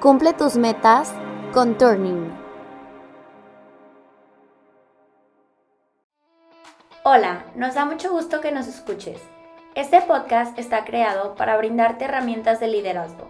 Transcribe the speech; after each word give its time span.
Cumple 0.00 0.32
tus 0.32 0.56
metas 0.56 1.14
con 1.52 1.76
Turning. 1.76 2.32
Hola, 7.04 7.44
nos 7.54 7.74
da 7.74 7.84
mucho 7.84 8.10
gusto 8.10 8.40
que 8.40 8.50
nos 8.50 8.66
escuches. 8.66 9.20
Este 9.74 10.00
podcast 10.00 10.58
está 10.58 10.86
creado 10.86 11.34
para 11.34 11.58
brindarte 11.58 12.06
herramientas 12.06 12.60
de 12.60 12.68
liderazgo, 12.68 13.28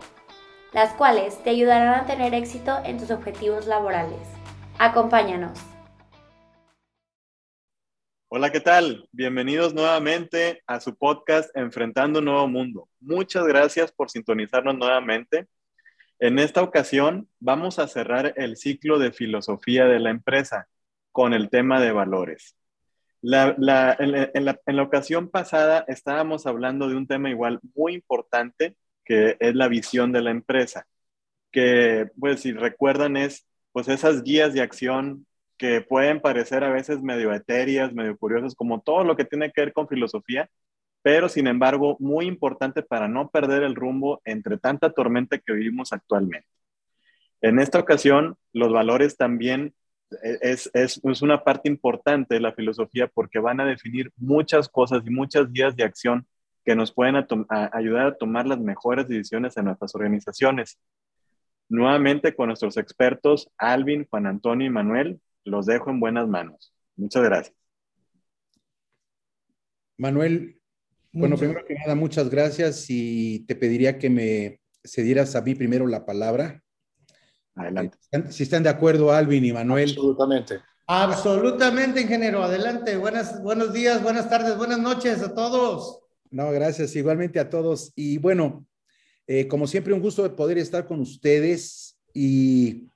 las 0.73 0.95
cuales 0.95 1.43
te 1.43 1.51
ayudarán 1.51 1.93
a 1.95 2.07
tener 2.07 2.35
éxito 2.35 2.79
en 2.85 2.99
tus 2.99 3.11
objetivos 3.11 3.67
laborales. 3.67 4.21
Acompáñanos. 4.79 5.59
Hola, 8.29 8.53
¿qué 8.53 8.61
tal? 8.61 9.09
Bienvenidos 9.11 9.75
nuevamente 9.75 10.63
a 10.69 10.79
su 10.79 10.95
podcast 10.95 11.51
Enfrentando 11.57 12.21
un 12.21 12.27
Nuevo 12.27 12.47
Mundo. 12.47 12.89
Muchas 13.01 13.45
gracias 13.45 13.91
por 13.91 14.09
sintonizarnos 14.09 14.77
nuevamente. 14.79 15.49
En 16.21 16.39
esta 16.39 16.63
ocasión 16.63 17.29
vamos 17.41 17.79
a 17.79 17.89
cerrar 17.89 18.35
el 18.37 18.59
ciclo 18.59 18.99
de 18.99 19.11
filosofía 19.11 19.87
de 19.87 19.99
la 19.99 20.11
empresa 20.11 20.69
con 21.13 21.33
el 21.33 21.49
tema 21.49 21.81
de 21.81 21.93
valores. 21.93 22.57
en, 23.23 24.45
la, 24.45 24.83
ocasión 24.83 25.31
pasada 25.31 25.87
estábamos 25.89 26.47
hablando 26.47 26.89
de 26.89 26.97
un 26.97 27.07
tema 27.07 27.31
igual 27.31 27.59
muy 27.75 27.95
importante 27.95 28.77
que 29.03 29.39
es 29.41 29.55
la 29.55 29.69
visión 29.69 30.13
de 30.13 30.21
la 30.21 30.31
empresa, 30.31 30.87
que 31.51 32.11
pues 32.19 32.41
si 32.43 32.53
recuerdan 32.53 33.17
es 33.17 33.47
pues 33.73 33.89
esas 33.89 34.23
guías 34.23 34.53
de 34.53 34.61
acción 34.61 35.27
que 35.57 35.81
pueden 35.81 36.21
parecer 36.21 36.65
a 36.65 36.71
veces 36.71 37.01
medio 37.03 37.33
etéreas, 37.33 37.95
medio 37.95 38.17
curiosas, 38.19 38.55
como 38.55 38.83
todo 38.83 39.05
lo 39.05 39.17
que 39.17 39.25
tiene 39.25 39.51
que 39.53 39.63
ver 39.63 39.73
con 39.73 39.89
filosofía, 39.89 40.51
pero 41.03 41.29
sin 41.29 41.47
embargo 41.47 41.97
muy 41.99 42.27
importante 42.27 42.83
para 42.83 43.09
no 43.09 43.31
perder 43.31 43.63
el 43.63 43.75
rumbo 43.75 44.21
entre 44.25 44.59
tanta 44.59 44.93
tormenta 44.93 45.39
que 45.39 45.53
vivimos 45.53 45.93
actualmente. 45.93 46.49
En 47.41 47.59
esta 47.59 47.79
ocasión, 47.79 48.37
los 48.53 48.73
valores 48.73 49.17
también 49.17 49.75
e-, 50.23 50.39
es, 50.43 50.71
es, 50.75 51.01
es, 51.03 51.23
una 51.23 51.43
parte 51.43 51.69
importante 51.69 52.35
de 52.35 52.41
la 52.41 52.53
filosofía 52.53 53.09
porque 53.09 53.39
van 53.39 53.61
a 53.61 53.65
definir 53.65 54.13
muchas 54.17 54.69
cosas 54.69 55.03
y 55.07 55.11
muchas 55.11 55.51
guías 55.51 55.75
de 55.77 55.85
acción 55.85 56.27
que 56.65 56.77
nos 56.77 56.93
pueden 56.93 57.17
ayudar 57.73 58.07
a 58.07 58.15
tomar 58.17 58.47
las 58.47 58.61
mejores 58.61 59.09
decisiones 59.09 59.57
en 59.57 59.65
nuestras 59.65 59.95
organizaciones. 59.95 60.79
Nuevamente 61.71 62.35
con 62.35 62.49
nuestros 62.49 62.77
expertos, 62.77 63.51
Alvin, 63.57 64.07
Juan 64.11 64.27
Antonio 64.27 64.67
y 64.67 64.71
Manuel, 64.71 65.21
los 65.45 65.67
dejo 65.67 65.91
en 65.91 66.01
buenas 66.01 66.29
manos. 66.29 66.75
Muchas 66.97 67.23
gracias. 67.23 67.57
Manuel, 69.97 70.60
bueno, 71.13 71.37
primero 71.37 71.65
que 71.65 71.75
nada, 71.75 71.95
muchas 71.95 72.31
gracias 72.31 72.87
y 72.89 73.41
te 73.47 73.55
pediría 73.55 73.99
que 73.99 74.11
me 74.11 74.61
cedieras 74.85 75.35
a 75.37 75.43
mí 75.43 75.55
primero 75.55 75.87
la 75.87 76.07
palabra. 76.07 76.63
Adelante. 77.55 77.99
Si 78.31 78.45
están 78.45 78.63
de 78.63 78.69
acuerdo, 78.69 79.13
Alvin 79.13 79.45
y 79.45 79.53
Manuel. 79.53 79.91
Absolutamente. 79.91 80.61
Absolutamente, 80.87 82.01
ingeniero. 82.01 82.43
Adelante. 82.43 82.97
Buenas, 82.97 83.43
buenos 83.43 83.73
días, 83.73 84.03
buenas 84.03 84.29
tardes, 84.29 84.57
buenas 84.57 84.79
noches 84.79 85.23
a 85.23 85.35
todos. 85.35 86.01
No, 86.31 86.51
gracias. 86.53 86.95
Igualmente 86.97 87.41
a 87.41 87.51
todos. 87.51 87.93
Y 87.95 88.19
bueno, 88.19 88.67
eh, 89.27 89.47
como 89.47 89.67
siempre, 89.67 89.93
un 89.93 90.01
gusto 90.01 90.23
de 90.23 90.31
poder 90.31 90.59
estar 90.59 90.87
con 90.87 91.01
ustedes 91.01 91.99
y 92.15 92.89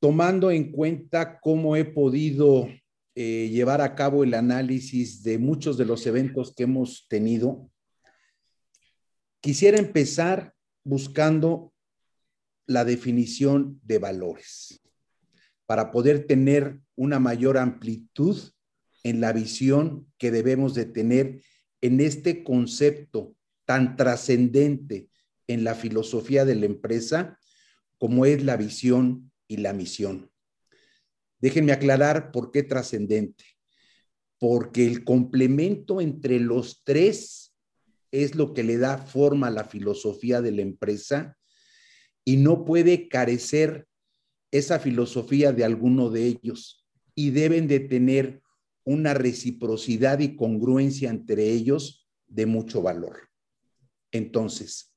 tomando 0.00 0.50
en 0.50 0.72
cuenta 0.72 1.38
cómo 1.40 1.76
he 1.76 1.84
podido 1.84 2.68
eh, 3.14 3.50
llevar 3.50 3.80
a 3.82 3.94
cabo 3.94 4.24
el 4.24 4.34
análisis 4.34 5.22
de 5.22 5.38
muchos 5.38 5.76
de 5.76 5.84
los 5.84 6.06
eventos 6.06 6.54
que 6.54 6.62
hemos 6.62 7.06
tenido, 7.08 7.70
quisiera 9.40 9.78
empezar 9.78 10.54
buscando 10.82 11.72
la 12.66 12.84
definición 12.84 13.78
de 13.82 13.98
valores 13.98 14.80
para 15.66 15.90
poder 15.90 16.26
tener 16.26 16.80
una 16.96 17.18
mayor 17.18 17.58
amplitud 17.58 18.38
en 19.02 19.20
la 19.20 19.32
visión 19.32 20.10
que 20.16 20.30
debemos 20.30 20.74
de 20.74 20.86
tener 20.86 21.42
en 21.80 22.00
este 22.00 22.44
concepto 22.44 23.34
tan 23.66 23.96
trascendente 23.96 25.08
en 25.48 25.64
la 25.64 25.74
filosofía 25.74 26.44
de 26.44 26.54
la 26.54 26.66
empresa 26.66 27.38
como 27.98 28.24
es 28.26 28.42
la 28.42 28.56
visión 28.56 29.30
y 29.48 29.58
la 29.58 29.72
misión. 29.72 30.31
Déjenme 31.42 31.72
aclarar 31.72 32.30
por 32.30 32.52
qué 32.52 32.62
trascendente. 32.62 33.44
Porque 34.38 34.86
el 34.86 35.04
complemento 35.04 36.00
entre 36.00 36.40
los 36.40 36.82
tres 36.84 37.54
es 38.12 38.34
lo 38.36 38.54
que 38.54 38.62
le 38.62 38.78
da 38.78 38.96
forma 38.98 39.48
a 39.48 39.50
la 39.50 39.64
filosofía 39.64 40.40
de 40.40 40.52
la 40.52 40.62
empresa 40.62 41.36
y 42.24 42.36
no 42.36 42.64
puede 42.64 43.08
carecer 43.08 43.88
esa 44.52 44.78
filosofía 44.78 45.52
de 45.52 45.64
alguno 45.64 46.10
de 46.10 46.26
ellos 46.26 46.86
y 47.14 47.30
deben 47.30 47.66
de 47.66 47.80
tener 47.80 48.42
una 48.84 49.14
reciprocidad 49.14 50.20
y 50.20 50.36
congruencia 50.36 51.10
entre 51.10 51.50
ellos 51.50 52.08
de 52.26 52.46
mucho 52.46 52.82
valor. 52.82 53.28
Entonces, 54.12 54.94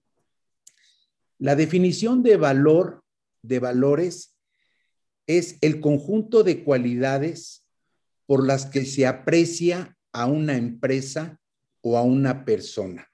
la 1.37 1.55
definición 1.55 2.21
de 2.21 2.37
valor, 2.37 3.03
de 3.41 3.59
valores, 3.59 4.34
es 5.27 5.57
el 5.61 5.79
conjunto 5.79 6.43
de 6.43 6.63
cualidades 6.63 7.65
por 8.25 8.45
las 8.45 8.65
que 8.65 8.85
se 8.85 9.05
aprecia 9.05 9.97
a 10.11 10.27
una 10.27 10.57
empresa 10.57 11.39
o 11.81 11.97
a 11.97 12.01
una 12.03 12.45
persona. 12.45 13.07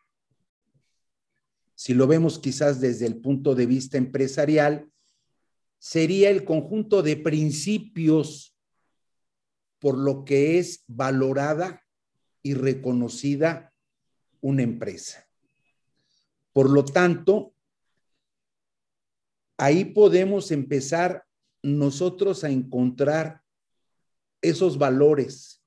Si 1.76 1.94
lo 1.94 2.08
vemos 2.08 2.38
quizás 2.40 2.80
desde 2.80 3.08
el 3.08 3.18
punto 3.18 3.56
de 3.56 3.66
vista 3.66 3.98
empresarial, 3.98 4.90
sería 5.80 6.30
el 6.30 6.46
conjunto 6.46 7.02
de 7.02 7.18
principios 7.18 8.56
por 9.80 9.98
lo 9.98 10.24
que 10.26 10.60
es 10.60 10.84
valorada 10.88 11.84
y 12.44 12.54
reconocida 12.54 13.74
una 14.42 14.62
empresa. 14.62 15.28
Por 16.54 16.70
lo 16.70 16.86
tanto, 16.86 17.56
ahí 19.58 19.86
podemos 19.86 20.52
empezar 20.52 21.26
nosotros 21.64 22.44
a 22.44 22.50
encontrar 22.50 23.42
esos 24.42 24.78
valores 24.78 25.64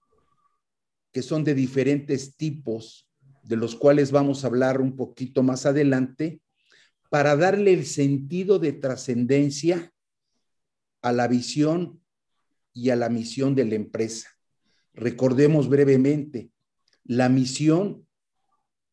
que 1.12 1.22
son 1.22 1.44
de 1.44 1.55
diferentes 1.55 2.37
tipos, 2.37 3.09
de 3.44 3.56
los 3.56 3.77
cuales 3.77 4.10
vamos 4.10 4.43
a 4.43 4.49
hablar 4.49 4.81
un 4.81 4.97
poquito 4.97 5.43
más 5.43 5.65
adelante, 5.65 6.41
para 7.09 7.37
darle 7.37 7.72
el 7.72 7.87
sentido 7.87 8.59
de 8.59 8.72
trascendencia 8.72 9.93
a 11.03 11.12
la 11.12 11.28
visión 11.28 12.00
y 12.72 12.91
a 12.91 12.97
la 12.97 13.09
misión 13.09 13.55
de 13.55 13.65
la 13.65 13.76
empresa. 13.76 14.28
Recordemos 14.94 15.69
brevemente, 15.69 16.50
la 17.05 17.28
misión 17.28 18.05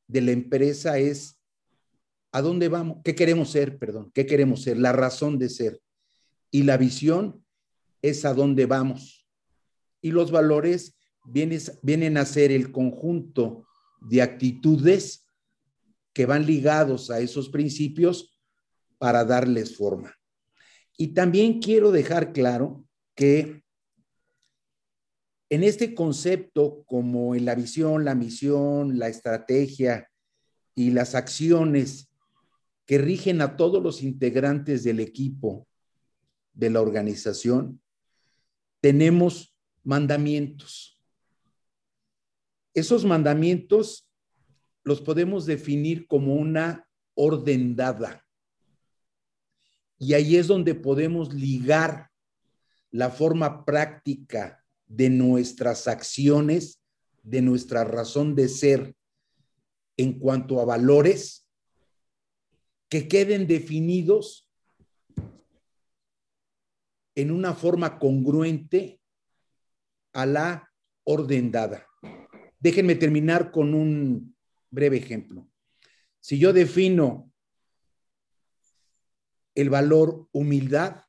de 0.07 0.21
la 0.21 0.31
empresa 0.31 0.99
es 0.99 1.39
a 2.31 2.41
dónde 2.41 2.67
vamos, 2.67 2.97
qué 3.03 3.15
queremos 3.15 3.49
ser, 3.49 3.79
perdón, 3.79 4.11
qué 4.13 4.25
queremos 4.27 4.61
ser, 4.61 4.77
la 4.77 4.91
razón 4.91 5.39
de 5.39 5.49
ser 5.49 5.81
y 6.51 6.63
la 6.63 6.77
visión 6.77 7.43
es 8.01 8.25
a 8.25 8.33
dónde 8.33 8.65
vamos. 8.65 9.27
Y 10.01 10.11
los 10.11 10.31
valores 10.31 10.97
vienen, 11.23 12.17
a 12.17 12.25
ser 12.25 12.51
el 12.51 12.71
conjunto 12.71 13.65
de 14.01 14.21
actitudes 14.21 15.25
que 16.13 16.25
van 16.25 16.45
ligados 16.45 17.09
a 17.09 17.19
esos 17.19 17.49
principios 17.49 18.37
para 18.97 19.23
darles 19.23 19.77
forma. 19.77 20.13
Y 20.97 21.09
también 21.09 21.59
quiero 21.59 21.91
dejar 21.91 22.33
claro 22.33 22.83
que 23.15 23.63
en 25.49 25.63
este 25.63 25.93
concepto, 25.93 26.83
como 26.85 27.35
en 27.35 27.45
la 27.45 27.55
visión, 27.55 28.05
la 28.05 28.15
misión, 28.15 28.99
la 28.99 29.09
estrategia 29.09 30.09
y 30.75 30.91
las 30.91 31.15
acciones 31.15 32.09
que 32.85 32.97
rigen 32.97 33.41
a 33.41 33.57
todos 33.57 33.81
los 33.81 34.01
integrantes 34.01 34.83
del 34.83 34.99
equipo 34.99 35.67
de 36.53 36.69
la 36.69 36.81
organización, 36.81 37.81
tenemos 38.81 39.55
mandamientos. 39.83 40.99
Esos 42.73 43.05
mandamientos 43.05 44.09
los 44.83 45.01
podemos 45.01 45.45
definir 45.45 46.07
como 46.07 46.35
una 46.35 46.87
orden 47.13 47.75
dada. 47.75 48.25
Y 49.97 50.13
ahí 50.13 50.35
es 50.35 50.47
donde 50.47 50.73
podemos 50.73 51.33
ligar 51.33 52.09
la 52.89 53.09
forma 53.09 53.65
práctica 53.65 54.63
de 54.87 55.09
nuestras 55.09 55.87
acciones, 55.87 56.81
de 57.23 57.41
nuestra 57.41 57.83
razón 57.83 58.35
de 58.35 58.49
ser 58.49 58.95
en 59.97 60.17
cuanto 60.19 60.59
a 60.59 60.65
valores, 60.65 61.47
que 62.89 63.07
queden 63.07 63.47
definidos 63.47 64.50
en 67.15 67.31
una 67.31 67.53
forma 67.53 67.99
congruente 67.99 68.99
a 70.13 70.25
la 70.25 70.71
orden 71.03 71.51
dada. 71.51 71.87
Déjenme 72.59 72.95
terminar 72.95 73.51
con 73.51 73.73
un 73.73 74.35
breve 74.69 74.97
ejemplo. 74.97 75.47
Si 76.19 76.37
yo 76.37 76.53
defino 76.53 77.31
el 79.55 79.69
valor 79.69 80.27
humildad. 80.31 81.03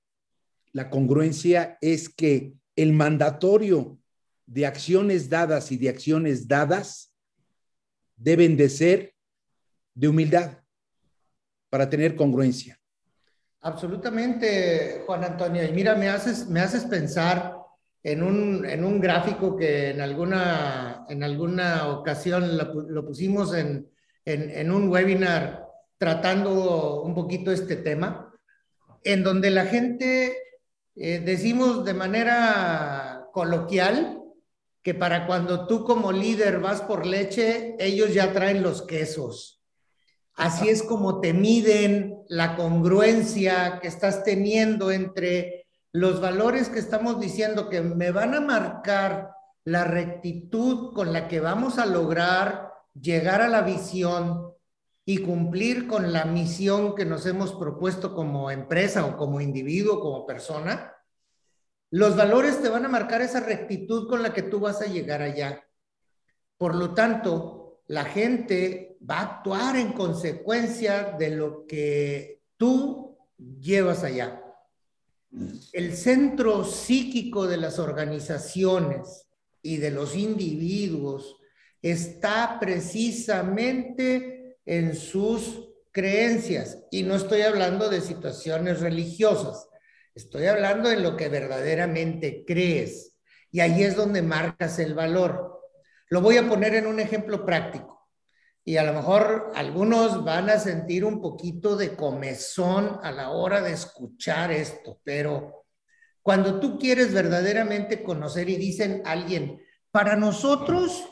La 0.72 0.90
congruencia 0.90 1.78
es 1.80 2.08
que 2.08 2.54
el 2.76 2.92
mandatorio 2.92 3.98
de 4.46 4.66
acciones 4.66 5.28
dadas 5.28 5.70
y 5.70 5.76
de 5.76 5.88
acciones 5.88 6.48
dadas 6.48 7.14
deben 8.16 8.56
de 8.56 8.68
ser 8.68 9.14
de 9.94 10.08
humildad 10.08 10.62
para 11.68 11.88
tener 11.88 12.16
congruencia. 12.16 12.78
Absolutamente, 13.62 15.04
Juan 15.06 15.22
Antonio. 15.22 15.62
Y 15.62 15.72
mira, 15.72 15.94
me 15.94 16.08
haces, 16.08 16.48
me 16.48 16.60
haces 16.60 16.84
pensar 16.84 17.56
en 18.02 18.24
un, 18.24 18.66
en 18.66 18.84
un 18.84 19.00
gráfico 19.00 19.56
que 19.56 19.90
en 19.90 20.00
alguna, 20.00 21.06
en 21.08 21.22
alguna 21.22 21.88
ocasión 21.88 22.58
lo, 22.58 23.06
pusimos 23.06 23.54
en, 23.54 23.88
en, 24.24 24.72
un 24.72 24.88
webinar 24.88 25.68
tratando 25.96 27.02
un 27.02 27.14
poquito 27.14 27.52
este 27.52 27.76
tema, 27.76 28.34
en 29.04 29.22
donde 29.22 29.50
la 29.50 29.66
gente 29.66 30.36
eh, 30.96 31.20
decimos 31.20 31.84
de 31.84 31.94
manera 31.94 33.28
coloquial 33.32 34.20
que 34.82 34.94
para 34.94 35.28
cuando 35.28 35.68
tú 35.68 35.84
como 35.84 36.10
líder 36.10 36.58
vas 36.58 36.82
por 36.82 37.06
leche, 37.06 37.76
ellos 37.78 38.12
ya 38.12 38.32
traen 38.32 38.64
los 38.64 38.82
quesos. 38.82 39.61
Así 40.34 40.68
es 40.68 40.82
como 40.82 41.20
te 41.20 41.32
miden 41.32 42.22
la 42.28 42.56
congruencia 42.56 43.80
que 43.80 43.88
estás 43.88 44.24
teniendo 44.24 44.90
entre 44.90 45.66
los 45.92 46.20
valores 46.20 46.68
que 46.68 46.78
estamos 46.78 47.20
diciendo 47.20 47.68
que 47.68 47.82
me 47.82 48.10
van 48.10 48.34
a 48.34 48.40
marcar 48.40 49.30
la 49.64 49.84
rectitud 49.84 50.94
con 50.94 51.12
la 51.12 51.28
que 51.28 51.40
vamos 51.40 51.78
a 51.78 51.86
lograr 51.86 52.72
llegar 52.94 53.42
a 53.42 53.48
la 53.48 53.62
visión 53.62 54.52
y 55.04 55.18
cumplir 55.18 55.86
con 55.86 56.12
la 56.12 56.24
misión 56.24 56.94
que 56.94 57.04
nos 57.04 57.26
hemos 57.26 57.52
propuesto 57.52 58.14
como 58.14 58.50
empresa 58.50 59.04
o 59.04 59.16
como 59.16 59.40
individuo, 59.40 60.00
como 60.00 60.26
persona, 60.26 60.94
los 61.90 62.16
valores 62.16 62.62
te 62.62 62.68
van 62.68 62.86
a 62.86 62.88
marcar 62.88 63.20
esa 63.20 63.40
rectitud 63.40 64.08
con 64.08 64.22
la 64.22 64.32
que 64.32 64.42
tú 64.42 64.60
vas 64.60 64.80
a 64.80 64.86
llegar 64.86 65.20
allá. 65.20 65.62
Por 66.56 66.74
lo 66.74 66.94
tanto, 66.94 67.82
la 67.86 68.04
gente 68.04 68.91
va 69.08 69.18
a 69.18 69.22
actuar 69.22 69.76
en 69.76 69.92
consecuencia 69.92 71.16
de 71.18 71.30
lo 71.30 71.66
que 71.66 72.42
tú 72.56 73.18
llevas 73.38 74.04
allá. 74.04 74.40
El 75.72 75.96
centro 75.96 76.64
psíquico 76.64 77.46
de 77.46 77.56
las 77.56 77.78
organizaciones 77.78 79.26
y 79.62 79.78
de 79.78 79.90
los 79.90 80.14
individuos 80.14 81.36
está 81.80 82.58
precisamente 82.60 84.58
en 84.66 84.94
sus 84.94 85.70
creencias. 85.90 86.78
Y 86.90 87.02
no 87.02 87.16
estoy 87.16 87.42
hablando 87.42 87.88
de 87.88 88.00
situaciones 88.00 88.80
religiosas, 88.80 89.68
estoy 90.14 90.46
hablando 90.46 90.88
de 90.88 91.00
lo 91.00 91.16
que 91.16 91.28
verdaderamente 91.28 92.44
crees. 92.46 93.16
Y 93.50 93.60
ahí 93.60 93.82
es 93.82 93.96
donde 93.96 94.22
marcas 94.22 94.78
el 94.78 94.94
valor. 94.94 95.60
Lo 96.08 96.20
voy 96.20 96.36
a 96.36 96.48
poner 96.48 96.74
en 96.74 96.86
un 96.86 97.00
ejemplo 97.00 97.44
práctico 97.44 97.91
y 98.64 98.76
a 98.76 98.84
lo 98.84 98.92
mejor 98.92 99.50
algunos 99.54 100.24
van 100.24 100.48
a 100.48 100.58
sentir 100.58 101.04
un 101.04 101.20
poquito 101.20 101.76
de 101.76 101.96
comezón 101.96 103.00
a 103.02 103.10
la 103.10 103.30
hora 103.30 103.60
de 103.60 103.72
escuchar 103.72 104.52
esto, 104.52 105.00
pero 105.02 105.64
cuando 106.22 106.60
tú 106.60 106.78
quieres 106.78 107.12
verdaderamente 107.12 108.04
conocer 108.04 108.48
y 108.48 108.56
dicen 108.56 109.02
alguien, 109.04 109.60
para 109.90 110.14
nosotros 110.14 111.04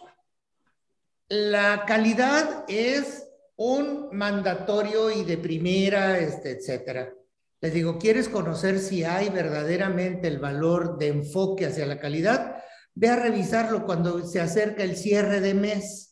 la 1.29 1.85
calidad 1.87 2.65
es 2.69 3.29
un 3.57 4.09
mandatorio 4.13 5.11
y 5.11 5.25
de 5.25 5.37
primera, 5.37 6.19
este, 6.19 6.53
etcétera. 6.53 7.13
Les 7.61 7.75
digo, 7.75 7.99
¿quieres 7.99 8.29
conocer 8.29 8.79
si 8.79 9.05
hay 9.05 9.29
verdaderamente 9.29 10.29
el 10.29 10.39
valor 10.39 10.97
de 10.99 11.09
enfoque 11.09 11.67
hacia 11.67 11.85
la 11.85 11.99
calidad? 11.99 12.63
Ve 12.95 13.09
a 13.09 13.17
revisarlo 13.17 13.85
cuando 13.85 14.27
se 14.27 14.41
acerca 14.41 14.83
el 14.83 14.97
cierre 14.97 15.41
de 15.41 15.55
mes 15.55 16.10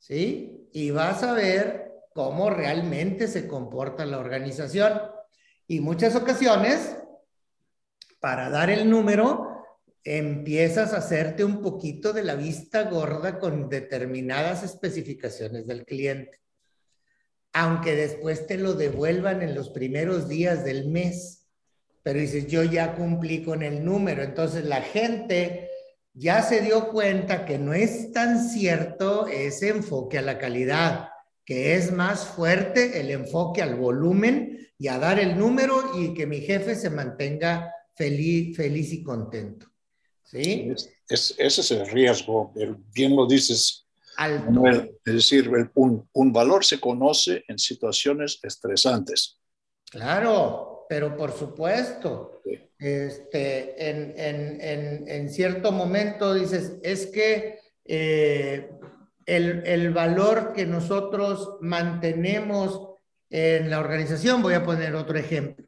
¿sí? 0.00 0.68
Y 0.72 0.90
vas 0.90 1.22
a 1.22 1.34
ver 1.34 1.92
cómo 2.12 2.50
realmente 2.50 3.28
se 3.28 3.46
comporta 3.46 4.04
la 4.04 4.18
organización. 4.18 5.00
Y 5.68 5.80
muchas 5.80 6.16
ocasiones, 6.16 6.96
para 8.18 8.50
dar 8.50 8.70
el 8.70 8.90
número, 8.90 9.46
empiezas 10.02 10.92
a 10.92 10.98
hacerte 10.98 11.44
un 11.44 11.62
poquito 11.62 12.12
de 12.12 12.24
la 12.24 12.34
vista 12.34 12.84
gorda 12.90 13.38
con 13.38 13.68
determinadas 13.68 14.64
especificaciones 14.64 15.66
del 15.66 15.84
cliente. 15.84 16.40
Aunque 17.52 17.94
después 17.94 18.46
te 18.46 18.56
lo 18.56 18.74
devuelvan 18.74 19.42
en 19.42 19.54
los 19.54 19.70
primeros 19.70 20.28
días 20.28 20.64
del 20.64 20.88
mes. 20.88 21.48
Pero 22.02 22.18
dices, 22.18 22.46
yo 22.46 22.62
ya 22.62 22.94
cumplí 22.94 23.42
con 23.44 23.62
el 23.62 23.84
número. 23.84 24.22
Entonces 24.22 24.64
la 24.64 24.80
gente 24.80 25.69
ya 26.12 26.42
se 26.42 26.60
dio 26.60 26.88
cuenta 26.88 27.44
que 27.44 27.58
no 27.58 27.72
es 27.72 28.12
tan 28.12 28.48
cierto 28.48 29.26
ese 29.26 29.68
enfoque 29.68 30.18
a 30.18 30.22
la 30.22 30.38
calidad, 30.38 31.08
que 31.44 31.74
es 31.74 31.92
más 31.92 32.26
fuerte 32.26 33.00
el 33.00 33.10
enfoque 33.10 33.62
al 33.62 33.76
volumen 33.76 34.68
y 34.78 34.88
a 34.88 34.98
dar 34.98 35.18
el 35.18 35.38
número 35.38 35.98
y 35.98 36.14
que 36.14 36.26
mi 36.26 36.40
jefe 36.40 36.74
se 36.74 36.90
mantenga 36.90 37.72
feliz, 37.94 38.56
feliz 38.56 38.92
y 38.92 39.02
contento. 39.02 39.66
¿Sí? 40.24 40.72
Es, 41.08 41.34
ese 41.38 41.60
es 41.60 41.70
el 41.72 41.88
riesgo, 41.88 42.52
bien 42.92 43.16
lo 43.16 43.26
dices. 43.26 43.86
es 45.04 45.14
decir, 45.14 45.50
un, 45.74 46.08
un 46.12 46.32
valor 46.32 46.64
se 46.64 46.78
conoce 46.78 47.44
en 47.48 47.58
situaciones 47.58 48.38
estresantes. 48.42 49.40
Claro, 49.90 50.86
pero 50.88 51.16
por 51.16 51.32
supuesto. 51.32 52.40
Sí 52.44 52.69
este, 52.80 53.90
en, 53.90 54.14
en, 54.16 54.60
en, 54.60 55.08
en 55.08 55.28
cierto 55.28 55.70
momento 55.70 56.32
dices, 56.32 56.78
es 56.82 57.06
que 57.06 57.60
eh, 57.84 58.70
el, 59.26 59.62
el, 59.66 59.92
valor 59.92 60.54
que 60.54 60.64
nosotros 60.64 61.58
mantenemos 61.60 62.88
en 63.28 63.68
la 63.68 63.80
organización, 63.80 64.42
voy 64.42 64.54
a 64.54 64.64
poner 64.64 64.94
otro 64.94 65.18
ejemplo. 65.18 65.66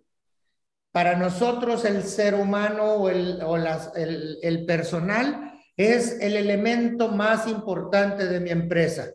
Para 0.91 1.17
nosotros 1.17 1.85
el 1.85 2.03
ser 2.03 2.35
humano 2.35 2.95
o, 2.95 3.11
el, 3.11 3.41
o 3.43 3.57
las, 3.59 3.95
el, 3.95 4.39
el 4.43 4.65
personal 4.65 5.61
es 5.77 6.19
el 6.21 6.37
elemento 6.37 7.09
más 7.09 7.47
importante 7.47 8.27
de 8.27 8.41
mi 8.41 8.51
empresa. 8.51 9.11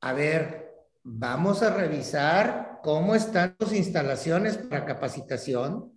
A 0.00 0.14
ver, 0.14 0.74
vamos 1.02 1.62
a 1.62 1.74
revisar 1.74 2.80
cómo 2.82 3.14
están 3.14 3.56
tus 3.56 3.72
instalaciones 3.72 4.56
para 4.56 4.84
capacitación, 4.84 5.91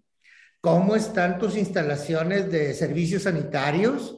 cómo 0.65 0.95
están 0.95 1.37
tus 1.37 1.55
instalaciones 1.57 2.51
de 2.51 2.73
servicios 2.73 3.21
sanitarios, 3.21 4.17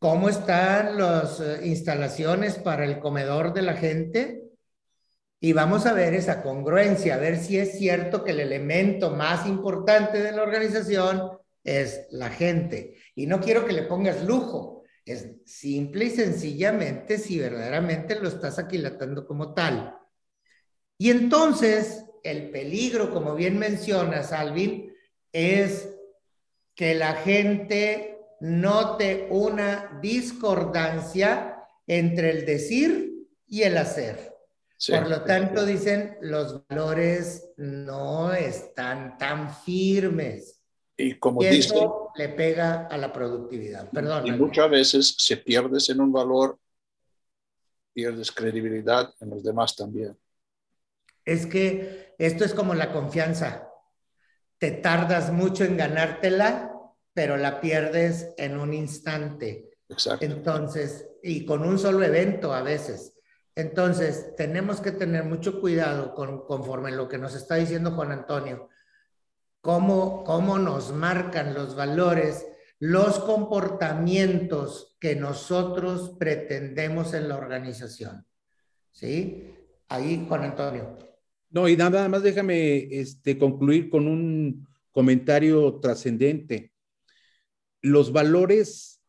cómo 0.00 0.28
están 0.28 0.98
las 0.98 1.38
eh, 1.38 1.60
instalaciones 1.68 2.56
para 2.56 2.84
el 2.84 2.98
comedor 2.98 3.54
de 3.54 3.62
la 3.62 3.74
gente. 3.74 4.42
Y 5.38 5.52
vamos 5.52 5.86
a 5.86 5.92
ver 5.92 6.14
esa 6.14 6.42
congruencia, 6.42 7.14
a 7.14 7.18
ver 7.18 7.38
si 7.38 7.58
es 7.58 7.78
cierto 7.78 8.24
que 8.24 8.32
el 8.32 8.40
elemento 8.40 9.12
más 9.12 9.46
importante 9.46 10.20
de 10.20 10.32
la 10.32 10.42
organización 10.42 11.30
es 11.62 12.08
la 12.10 12.28
gente. 12.28 12.96
Y 13.14 13.26
no 13.28 13.40
quiero 13.40 13.64
que 13.64 13.72
le 13.72 13.84
pongas 13.84 14.24
lujo, 14.24 14.82
es 15.06 15.28
simple 15.46 16.06
y 16.06 16.10
sencillamente 16.10 17.18
si 17.18 17.38
verdaderamente 17.38 18.18
lo 18.18 18.26
estás 18.26 18.58
aquilatando 18.58 19.28
como 19.28 19.54
tal. 19.54 19.96
Y 20.98 21.10
entonces, 21.10 22.04
el 22.24 22.50
peligro, 22.50 23.12
como 23.12 23.36
bien 23.36 23.60
mencionas, 23.60 24.32
Alvin, 24.32 24.92
es 25.34 25.90
que 26.74 26.94
la 26.94 27.14
gente 27.14 28.20
note 28.40 29.26
una 29.30 29.98
discordancia 30.00 31.66
entre 31.86 32.30
el 32.30 32.46
decir 32.46 33.26
y 33.46 33.62
el 33.62 33.76
hacer. 33.76 34.32
Por 34.88 35.08
lo 35.08 35.22
tanto, 35.24 35.66
dicen, 35.66 36.18
los 36.20 36.66
valores 36.68 37.52
no 37.56 38.32
están 38.32 39.18
tan 39.18 39.54
firmes. 39.54 40.60
Y 40.96 41.18
como 41.18 41.42
y 41.42 41.46
eso 41.46 42.10
le 42.14 42.28
pega 42.28 42.86
a 42.86 42.96
la 42.96 43.12
productividad. 43.12 43.90
Perdón. 43.90 44.26
Y 44.26 44.32
muchas 44.32 44.70
veces 44.70 45.16
se 45.18 45.36
pierdes 45.36 45.88
en 45.88 46.00
un 46.00 46.12
valor, 46.12 46.58
pierdes 47.92 48.30
credibilidad 48.30 49.12
en 49.20 49.30
los 49.30 49.42
demás 49.42 49.74
también. 49.74 50.16
Es 51.24 51.46
que 51.46 52.14
esto 52.18 52.44
es 52.44 52.54
como 52.54 52.74
la 52.74 52.92
confianza 52.92 53.73
te 54.58 54.70
tardas 54.70 55.32
mucho 55.32 55.64
en 55.64 55.76
ganártela, 55.76 56.72
pero 57.12 57.36
la 57.36 57.60
pierdes 57.60 58.34
en 58.36 58.58
un 58.58 58.74
instante. 58.74 59.70
Exacto. 59.88 60.24
Entonces, 60.24 61.06
y 61.22 61.44
con 61.44 61.62
un 61.62 61.78
solo 61.78 62.02
evento 62.02 62.52
a 62.52 62.62
veces. 62.62 63.14
Entonces, 63.54 64.34
tenemos 64.36 64.80
que 64.80 64.92
tener 64.92 65.24
mucho 65.24 65.60
cuidado 65.60 66.14
con, 66.14 66.44
conforme 66.44 66.90
lo 66.90 67.08
que 67.08 67.18
nos 67.18 67.34
está 67.34 67.54
diciendo 67.54 67.92
Juan 67.92 68.10
Antonio, 68.10 68.68
cómo, 69.60 70.24
cómo 70.24 70.58
nos 70.58 70.92
marcan 70.92 71.54
los 71.54 71.76
valores, 71.76 72.46
los 72.80 73.20
comportamientos 73.20 74.96
que 75.00 75.14
nosotros 75.14 76.16
pretendemos 76.18 77.14
en 77.14 77.28
la 77.28 77.36
organización. 77.36 78.26
¿Sí? 78.90 79.54
Ahí, 79.88 80.26
Juan 80.28 80.44
Antonio. 80.44 80.98
No, 81.54 81.68
y 81.68 81.76
nada 81.76 82.08
más 82.08 82.24
déjame 82.24 82.88
este, 82.90 83.38
concluir 83.38 83.88
con 83.88 84.08
un 84.08 84.66
comentario 84.90 85.78
trascendente. 85.80 86.72
Los 87.80 88.10
valores 88.10 89.00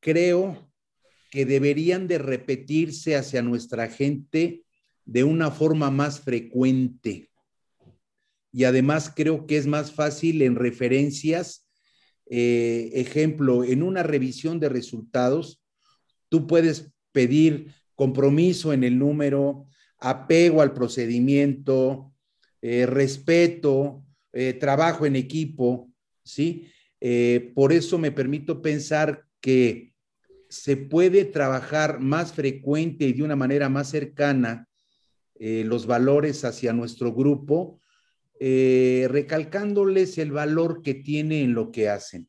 creo 0.00 0.72
que 1.30 1.44
deberían 1.44 2.08
de 2.08 2.16
repetirse 2.16 3.16
hacia 3.16 3.42
nuestra 3.42 3.88
gente 3.88 4.64
de 5.04 5.24
una 5.24 5.50
forma 5.50 5.90
más 5.90 6.20
frecuente. 6.20 7.28
Y 8.50 8.64
además 8.64 9.12
creo 9.14 9.46
que 9.46 9.58
es 9.58 9.66
más 9.66 9.92
fácil 9.92 10.40
en 10.40 10.54
referencias. 10.54 11.68
Eh, 12.30 12.92
ejemplo, 12.94 13.62
en 13.62 13.82
una 13.82 14.02
revisión 14.02 14.58
de 14.58 14.70
resultados, 14.70 15.62
tú 16.30 16.46
puedes 16.46 16.94
pedir 17.12 17.74
compromiso 17.94 18.72
en 18.72 18.84
el 18.84 18.98
número, 18.98 19.66
apego 19.98 20.62
al 20.62 20.72
procedimiento, 20.72 22.12
eh, 22.62 22.86
respeto, 22.86 24.04
eh, 24.32 24.52
trabajo 24.54 25.06
en 25.06 25.16
equipo, 25.16 25.90
¿sí? 26.22 26.70
Eh, 27.00 27.52
por 27.54 27.72
eso 27.72 27.98
me 27.98 28.12
permito 28.12 28.62
pensar 28.62 29.24
que 29.40 29.94
se 30.48 30.76
puede 30.76 31.24
trabajar 31.24 32.00
más 32.00 32.32
frecuente 32.32 33.04
y 33.06 33.12
de 33.12 33.22
una 33.22 33.36
manera 33.36 33.68
más 33.68 33.90
cercana 33.90 34.68
los 35.38 35.86
valores 35.86 36.46
hacia 36.46 36.72
nuestro 36.72 37.12
grupo, 37.12 37.78
recalcándoles 38.40 40.16
el 40.16 40.32
valor 40.32 40.80
que 40.80 40.94
tiene 40.94 41.42
en 41.42 41.52
lo 41.52 41.70
que 41.70 41.90
hacen. 41.90 42.26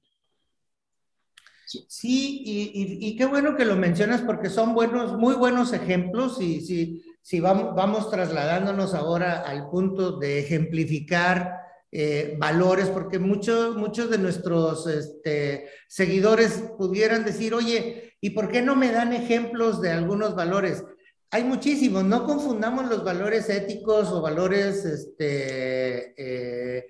Sí, 1.68 2.44
y, 2.46 3.16
qué 3.16 3.26
bueno 3.26 3.56
que 3.56 3.66
lo 3.66 3.78
mencionas 3.78 4.22
porque 4.22 4.50
son 4.50 4.74
buenos, 4.74 5.18
muy 5.18 5.36
buenos 5.36 5.72
ejemplos 5.72 6.42
y 6.42 6.60
si, 6.62 7.02
si 7.28 7.42
vamos, 7.42 8.10
trasladándonos 8.10 8.94
ahora 8.94 9.42
al 9.42 9.70
punto 9.70 10.14
de 10.14 10.40
ejemplificar 10.40 11.60
eh, 11.92 12.38
valores, 12.40 12.88
porque 12.88 13.20
muchos, 13.20 13.76
muchos 13.76 14.10
de 14.10 14.18
nuestros 14.18 14.88
este, 14.88 15.68
seguidores 15.90 16.64
pudieran 16.78 17.26
decir, 17.26 17.54
oye, 17.54 18.14
¿y 18.22 18.30
por 18.30 18.50
qué 18.50 18.62
no 18.62 18.78
me 18.78 18.94
dan 18.94 19.12
ejemplos 19.12 19.82
de 19.82 19.92
algunos 19.92 20.36
valores? 20.36 20.86
Hay 21.30 21.44
muchísimos, 21.44 22.06
no 22.06 22.24
confundamos 22.24 22.88
los 22.88 23.04
valores 23.04 23.50
éticos 23.50 24.08
o 24.08 24.22
valores 24.22 24.86
este, 24.86 26.14
eh, 26.16 26.90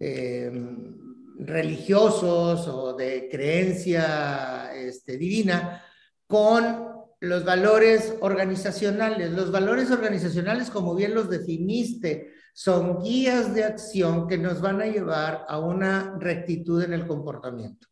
em, 0.00 0.98
religiosos 1.38 2.66
o 2.66 2.92
de 2.94 3.28
creencia 3.30 4.72
este, 4.74 5.16
divina 5.16 5.80
con 6.26 6.85
los 7.28 7.44
valores 7.44 8.14
organizacionales. 8.20 9.30
Los 9.32 9.50
valores 9.50 9.90
organizacionales, 9.90 10.70
como 10.70 10.94
bien 10.94 11.14
los 11.14 11.28
definiste, 11.28 12.32
son 12.54 13.02
guías 13.02 13.54
de 13.54 13.64
acción 13.64 14.26
que 14.26 14.38
nos 14.38 14.60
van 14.60 14.80
a 14.80 14.86
llevar 14.86 15.44
a 15.48 15.58
una 15.58 16.16
rectitud 16.18 16.82
en 16.82 16.92
el 16.92 17.06
comportamiento. 17.06 17.86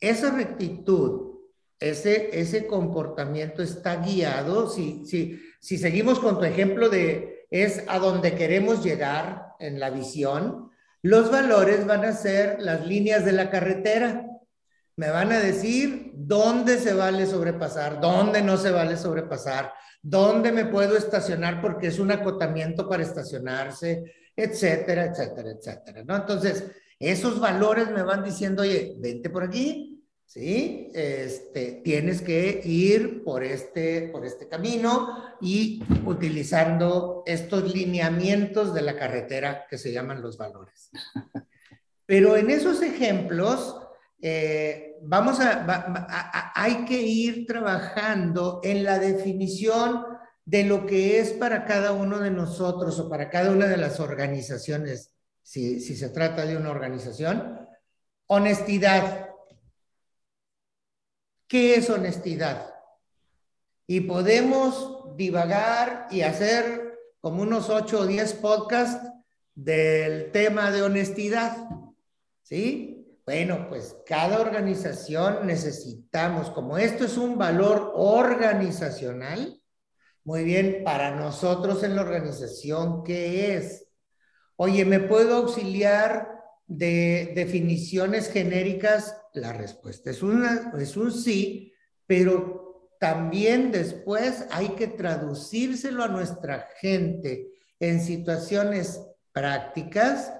Esa 0.00 0.30
rectitud, 0.30 1.38
ese, 1.78 2.38
ese 2.38 2.66
comportamiento 2.66 3.62
está 3.62 3.96
guiado, 3.96 4.68
si, 4.68 5.06
si, 5.06 5.40
si 5.60 5.78
seguimos 5.78 6.18
con 6.18 6.38
tu 6.38 6.44
ejemplo 6.44 6.88
de 6.88 7.46
es 7.52 7.84
a 7.86 7.98
donde 7.98 8.34
queremos 8.34 8.82
llegar 8.82 9.54
en 9.60 9.78
la 9.78 9.90
visión, 9.90 10.70
los 11.02 11.30
valores 11.30 11.86
van 11.86 12.04
a 12.04 12.12
ser 12.12 12.60
las 12.60 12.86
líneas 12.86 13.24
de 13.24 13.32
la 13.32 13.50
carretera. 13.50 14.26
Me 14.96 15.10
van 15.10 15.32
a 15.32 15.40
decir 15.40 16.12
dónde 16.14 16.78
se 16.78 16.92
vale 16.92 17.26
sobrepasar, 17.26 18.00
dónde 18.00 18.42
no 18.42 18.56
se 18.56 18.70
vale 18.70 18.96
sobrepasar, 18.96 19.72
dónde 20.02 20.52
me 20.52 20.66
puedo 20.66 20.96
estacionar 20.96 21.60
porque 21.60 21.86
es 21.86 21.98
un 21.98 22.10
acotamiento 22.10 22.88
para 22.88 23.02
estacionarse, 23.02 24.04
etcétera, 24.36 25.06
etcétera, 25.06 25.50
etcétera, 25.50 26.04
¿no? 26.04 26.16
Entonces, 26.16 26.64
esos 26.98 27.40
valores 27.40 27.90
me 27.90 28.02
van 28.02 28.22
diciendo, 28.22 28.62
oye, 28.62 28.94
vente 28.98 29.28
por 29.30 29.44
aquí, 29.44 30.04
¿sí? 30.24 30.88
Este, 30.94 31.80
tienes 31.84 32.22
que 32.22 32.60
ir 32.64 33.22
por 33.24 33.42
este, 33.42 34.08
por 34.12 34.24
este 34.24 34.48
camino 34.48 35.34
y 35.40 35.82
utilizando 36.06 37.22
estos 37.26 37.74
lineamientos 37.74 38.72
de 38.72 38.82
la 38.82 38.96
carretera 38.96 39.66
que 39.68 39.78
se 39.78 39.92
llaman 39.92 40.22
los 40.22 40.38
valores. 40.38 40.90
Pero 42.06 42.36
en 42.36 42.50
esos 42.50 42.82
ejemplos, 42.82 43.81
eh, 44.24 44.98
vamos 45.02 45.40
a, 45.40 46.52
hay 46.54 46.84
que 46.84 47.02
ir 47.02 47.44
trabajando 47.44 48.60
en 48.62 48.84
la 48.84 49.00
definición 49.00 50.04
de 50.44 50.62
lo 50.62 50.86
que 50.86 51.18
es 51.18 51.32
para 51.32 51.64
cada 51.64 51.90
uno 51.90 52.20
de 52.20 52.30
nosotros 52.30 53.00
o 53.00 53.08
para 53.08 53.28
cada 53.28 53.50
una 53.50 53.66
de 53.66 53.76
las 53.76 53.98
organizaciones, 53.98 55.12
si, 55.42 55.80
si 55.80 55.96
se 55.96 56.10
trata 56.10 56.46
de 56.46 56.56
una 56.56 56.70
organización, 56.70 57.68
honestidad. 58.28 59.28
¿Qué 61.48 61.74
es 61.74 61.90
honestidad? 61.90 62.72
Y 63.88 64.02
podemos 64.02 65.16
divagar 65.16 66.06
y 66.12 66.22
hacer 66.22 66.96
como 67.20 67.42
unos 67.42 67.70
8 67.70 68.00
o 68.00 68.06
10 68.06 68.34
podcasts 68.34 69.10
del 69.54 70.30
tema 70.30 70.70
de 70.70 70.82
honestidad, 70.82 71.56
¿sí? 72.42 72.91
Bueno, 73.24 73.68
pues 73.68 73.96
cada 74.04 74.40
organización 74.40 75.46
necesitamos, 75.46 76.50
como 76.50 76.76
esto 76.76 77.04
es 77.04 77.16
un 77.16 77.38
valor 77.38 77.92
organizacional, 77.94 79.60
muy 80.24 80.42
bien, 80.42 80.82
para 80.84 81.14
nosotros 81.14 81.84
en 81.84 81.94
la 81.94 82.02
organización, 82.02 83.04
¿qué 83.04 83.56
es? 83.56 83.88
Oye, 84.56 84.84
¿me 84.84 85.00
puedo 85.00 85.36
auxiliar 85.36 86.28
de 86.66 87.32
definiciones 87.34 88.28
genéricas? 88.28 89.16
La 89.34 89.52
respuesta 89.52 90.10
es, 90.10 90.20
es 90.78 90.96
un 90.96 91.12
sí, 91.12 91.72
pero 92.06 92.88
también 92.98 93.70
después 93.70 94.46
hay 94.50 94.70
que 94.70 94.88
traducírselo 94.88 96.02
a 96.02 96.08
nuestra 96.08 96.68
gente 96.80 97.52
en 97.78 98.00
situaciones 98.00 99.00
prácticas 99.32 100.32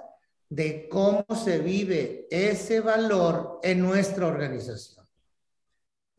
de 0.52 0.86
cómo 0.86 1.24
se 1.34 1.60
vive 1.60 2.26
ese 2.30 2.80
valor 2.80 3.58
en 3.62 3.80
nuestra 3.80 4.26
organización. 4.26 5.06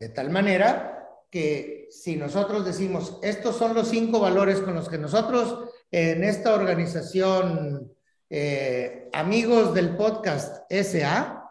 De 0.00 0.08
tal 0.08 0.30
manera 0.30 1.08
que 1.30 1.86
si 1.92 2.16
nosotros 2.16 2.64
decimos, 2.64 3.20
estos 3.22 3.56
son 3.56 3.74
los 3.74 3.86
cinco 3.86 4.18
valores 4.18 4.58
con 4.58 4.74
los 4.74 4.88
que 4.88 4.98
nosotros 4.98 5.70
en 5.92 6.24
esta 6.24 6.52
organización, 6.52 7.92
eh, 8.28 9.08
amigos 9.12 9.72
del 9.72 9.96
podcast 9.96 10.64
SA, 10.68 11.48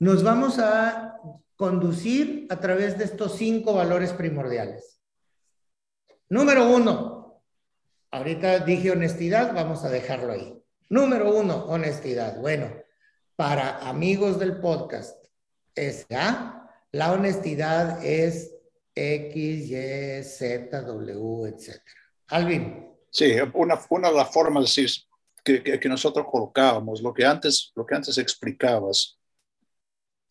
nos 0.00 0.24
vamos 0.24 0.58
a 0.58 1.20
conducir 1.54 2.48
a 2.50 2.58
través 2.58 2.98
de 2.98 3.04
estos 3.04 3.36
cinco 3.36 3.74
valores 3.74 4.12
primordiales. 4.12 5.00
Número 6.28 6.68
uno, 6.68 7.40
ahorita 8.10 8.58
dije 8.58 8.90
honestidad, 8.90 9.54
vamos 9.54 9.84
a 9.84 9.88
dejarlo 9.88 10.32
ahí. 10.32 10.63
Número 10.88 11.34
uno, 11.34 11.64
honestidad. 11.66 12.38
Bueno, 12.40 12.70
para 13.36 13.78
amigos 13.88 14.38
del 14.38 14.60
podcast, 14.60 15.16
SA, 15.74 16.70
la 16.92 17.12
honestidad 17.12 18.04
es 18.04 18.54
X, 18.94 19.70
Y, 19.70 20.22
Z, 20.24 20.82
W, 20.82 21.48
etc. 21.48 21.80
Alvin. 22.28 22.88
Sí, 23.10 23.32
una, 23.54 23.80
una 23.90 24.10
de 24.10 24.16
las 24.16 24.32
formas 24.32 24.74
que, 25.42 25.62
que, 25.62 25.88
nosotros 25.88 26.26
colocábamos, 26.30 27.00
lo 27.00 27.12
que 27.12 27.24
antes, 27.24 27.72
lo 27.74 27.86
que 27.86 27.94
antes 27.94 28.18
explicabas, 28.18 29.18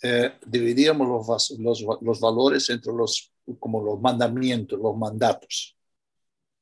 eh, 0.01 0.33
dividíamos 0.45 1.07
los, 1.07 1.51
los, 1.60 1.86
los 2.01 2.19
valores 2.19 2.69
entre 2.69 2.93
los, 2.93 3.31
como 3.60 3.81
los 3.81 4.00
mandamientos, 4.00 4.79
los 4.79 4.95
mandatos 4.98 5.77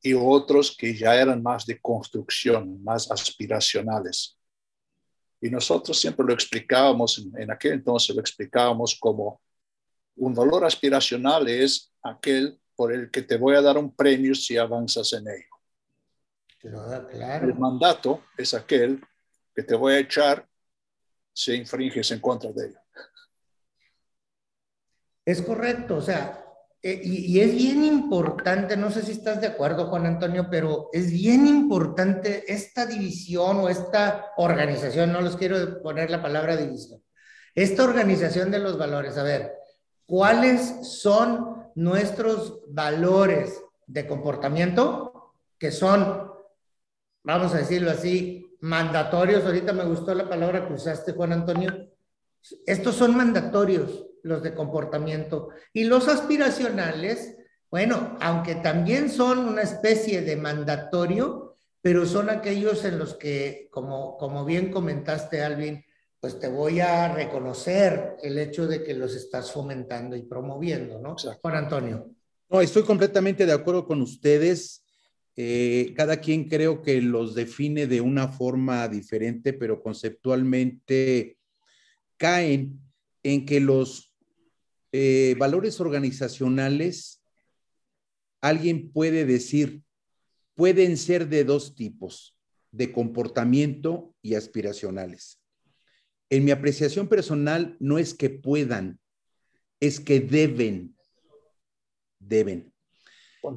y 0.01 0.13
otros 0.13 0.75
que 0.77 0.95
ya 0.95 1.15
eran 1.15 1.43
más 1.43 1.65
de 1.65 1.79
construcción, 1.79 2.83
más 2.83 3.09
aspiracionales. 3.11 4.37
Y 5.39 5.49
nosotros 5.49 5.99
siempre 5.99 6.25
lo 6.25 6.33
explicábamos, 6.33 7.23
en 7.37 7.51
aquel 7.51 7.73
entonces 7.73 8.15
lo 8.15 8.21
explicábamos 8.21 8.97
como 8.99 9.41
un 10.15 10.33
valor 10.33 10.65
aspiracional 10.65 11.47
es 11.47 11.91
aquel 12.03 12.59
por 12.75 12.93
el 12.93 13.09
que 13.09 13.21
te 13.21 13.37
voy 13.37 13.55
a 13.55 13.61
dar 13.61 13.77
un 13.77 13.95
premio 13.95 14.35
si 14.35 14.57
avanzas 14.57 15.13
en 15.13 15.27
ello. 15.27 15.51
Claro, 16.59 17.09
El 17.09 17.55
mandato 17.55 18.25
es 18.37 18.53
aquel 18.53 19.03
que 19.55 19.63
te 19.63 19.75
voy 19.75 19.93
a 19.93 19.99
echar 19.99 20.47
si 21.33 21.53
infringes 21.53 22.11
en 22.11 22.19
contra 22.19 22.51
de 22.51 22.67
ello. 22.67 22.79
Es 25.25 25.41
correcto, 25.41 25.97
o 25.97 26.01
sea, 26.01 26.40
eh, 26.83 27.01
y, 27.03 27.39
es 27.39 27.53
bien 27.53 27.83
importante, 27.83 28.75
no 28.75 28.89
sé 28.89 29.03
si 29.03 29.11
estás 29.11 29.39
de 29.41 29.47
acuerdo, 29.47 29.87
Juan 29.87 30.05
Antonio, 30.05 30.47
pero 30.49 30.89
es 30.93 31.11
bien 31.11 31.45
importante 31.45 32.51
esta 32.51 32.85
división 32.85 33.57
o 33.57 33.69
esta 33.69 34.31
organización, 34.37 35.11
no 35.11 35.21
les 35.21 35.35
quiero 35.35 35.81
poner 35.81 36.09
la 36.09 36.21
palabra 36.21 36.57
división, 36.57 37.01
esta 37.53 37.83
organización 37.83 38.49
de 38.49 38.59
los 38.59 38.77
valores. 38.77 39.17
A 39.17 39.23
ver, 39.23 39.53
¿cuáles 40.05 40.87
son 40.87 41.67
nuestros 41.75 42.61
valores 42.67 43.61
de 43.85 44.07
comportamiento? 44.07 45.35
Que 45.59 45.71
son 45.71 46.31
vamos 47.23 47.53
a 47.53 47.59
decirlo 47.59 47.91
así, 47.91 48.57
mandatorios, 48.61 49.45
ahorita 49.45 49.73
me 49.73 49.85
gustó 49.85 50.13
la 50.13 50.27
palabra 50.27 50.67
que 50.67 50.73
usaste, 50.73 51.13
Juan 51.13 51.33
Antonio, 51.33 51.89
estos 52.65 52.95
son 52.95 53.15
mandatorios, 53.15 54.05
los 54.23 54.43
de 54.43 54.53
comportamiento, 54.53 55.49
y 55.73 55.85
los 55.85 56.07
aspiracionales, 56.07 57.37
bueno, 57.69 58.17
aunque 58.19 58.55
también 58.55 59.09
son 59.09 59.39
una 59.39 59.61
especie 59.61 60.21
de 60.21 60.35
mandatorio, 60.35 61.57
pero 61.81 62.05
son 62.05 62.29
aquellos 62.29 62.85
en 62.85 62.99
los 62.99 63.15
que, 63.15 63.67
como, 63.71 64.17
como 64.17 64.45
bien 64.45 64.71
comentaste, 64.71 65.41
Alvin, 65.41 65.83
pues 66.19 66.39
te 66.39 66.47
voy 66.47 66.79
a 66.79 67.13
reconocer 67.13 68.17
el 68.21 68.37
hecho 68.37 68.67
de 68.67 68.83
que 68.83 68.93
los 68.93 69.15
estás 69.15 69.51
fomentando 69.51 70.15
y 70.15 70.21
promoviendo, 70.21 70.99
¿no? 70.99 71.15
Juan 71.41 71.55
Antonio. 71.55 72.11
No, 72.47 72.61
estoy 72.61 72.83
completamente 72.83 73.45
de 73.45 73.53
acuerdo 73.53 73.87
con 73.87 74.01
ustedes. 74.01 74.85
Eh, 75.35 75.93
cada 75.95 76.17
quien 76.17 76.47
creo 76.47 76.81
que 76.83 77.01
los 77.01 77.33
define 77.33 77.87
de 77.87 78.01
una 78.01 78.27
forma 78.27 78.87
diferente, 78.87 79.53
pero 79.53 79.81
conceptualmente 79.81 81.37
caen 82.17 82.79
en 83.23 83.45
que 83.45 83.59
los 83.59 84.10
eh, 84.91 85.35
valores 85.37 85.79
organizacionales, 85.79 87.21
alguien 88.41 88.91
puede 88.91 89.25
decir, 89.25 89.83
pueden 90.55 90.97
ser 90.97 91.29
de 91.29 91.43
dos 91.43 91.75
tipos, 91.75 92.35
de 92.71 92.91
comportamiento 92.91 94.13
y 94.21 94.35
aspiracionales. 94.35 95.39
En 96.29 96.45
mi 96.45 96.51
apreciación 96.51 97.07
personal 97.07 97.77
no 97.79 97.97
es 97.97 98.13
que 98.13 98.29
puedan, 98.29 98.99
es 99.79 99.99
que 99.99 100.19
deben, 100.19 100.95
deben. 102.19 102.73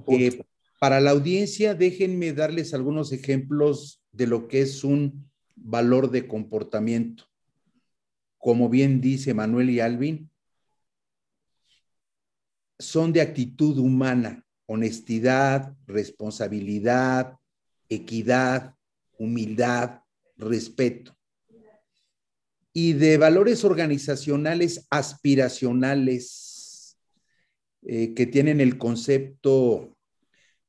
Eh, 0.08 0.42
para 0.80 1.00
la 1.00 1.10
audiencia, 1.10 1.74
déjenme 1.74 2.32
darles 2.32 2.74
algunos 2.74 3.12
ejemplos 3.12 4.02
de 4.12 4.26
lo 4.26 4.48
que 4.48 4.60
es 4.60 4.84
un 4.84 5.30
valor 5.56 6.10
de 6.10 6.26
comportamiento. 6.26 7.24
Como 8.38 8.68
bien 8.68 9.00
dice 9.00 9.34
Manuel 9.34 9.70
y 9.70 9.80
Alvin, 9.80 10.30
son 12.84 13.12
de 13.12 13.20
actitud 13.20 13.78
humana, 13.78 14.44
honestidad, 14.66 15.74
responsabilidad, 15.86 17.36
equidad, 17.88 18.74
humildad, 19.18 20.00
respeto. 20.36 21.16
Y 22.72 22.94
de 22.94 23.18
valores 23.18 23.64
organizacionales 23.64 24.86
aspiracionales 24.90 26.98
eh, 27.82 28.14
que 28.14 28.26
tienen 28.26 28.60
el 28.60 28.78
concepto 28.78 29.94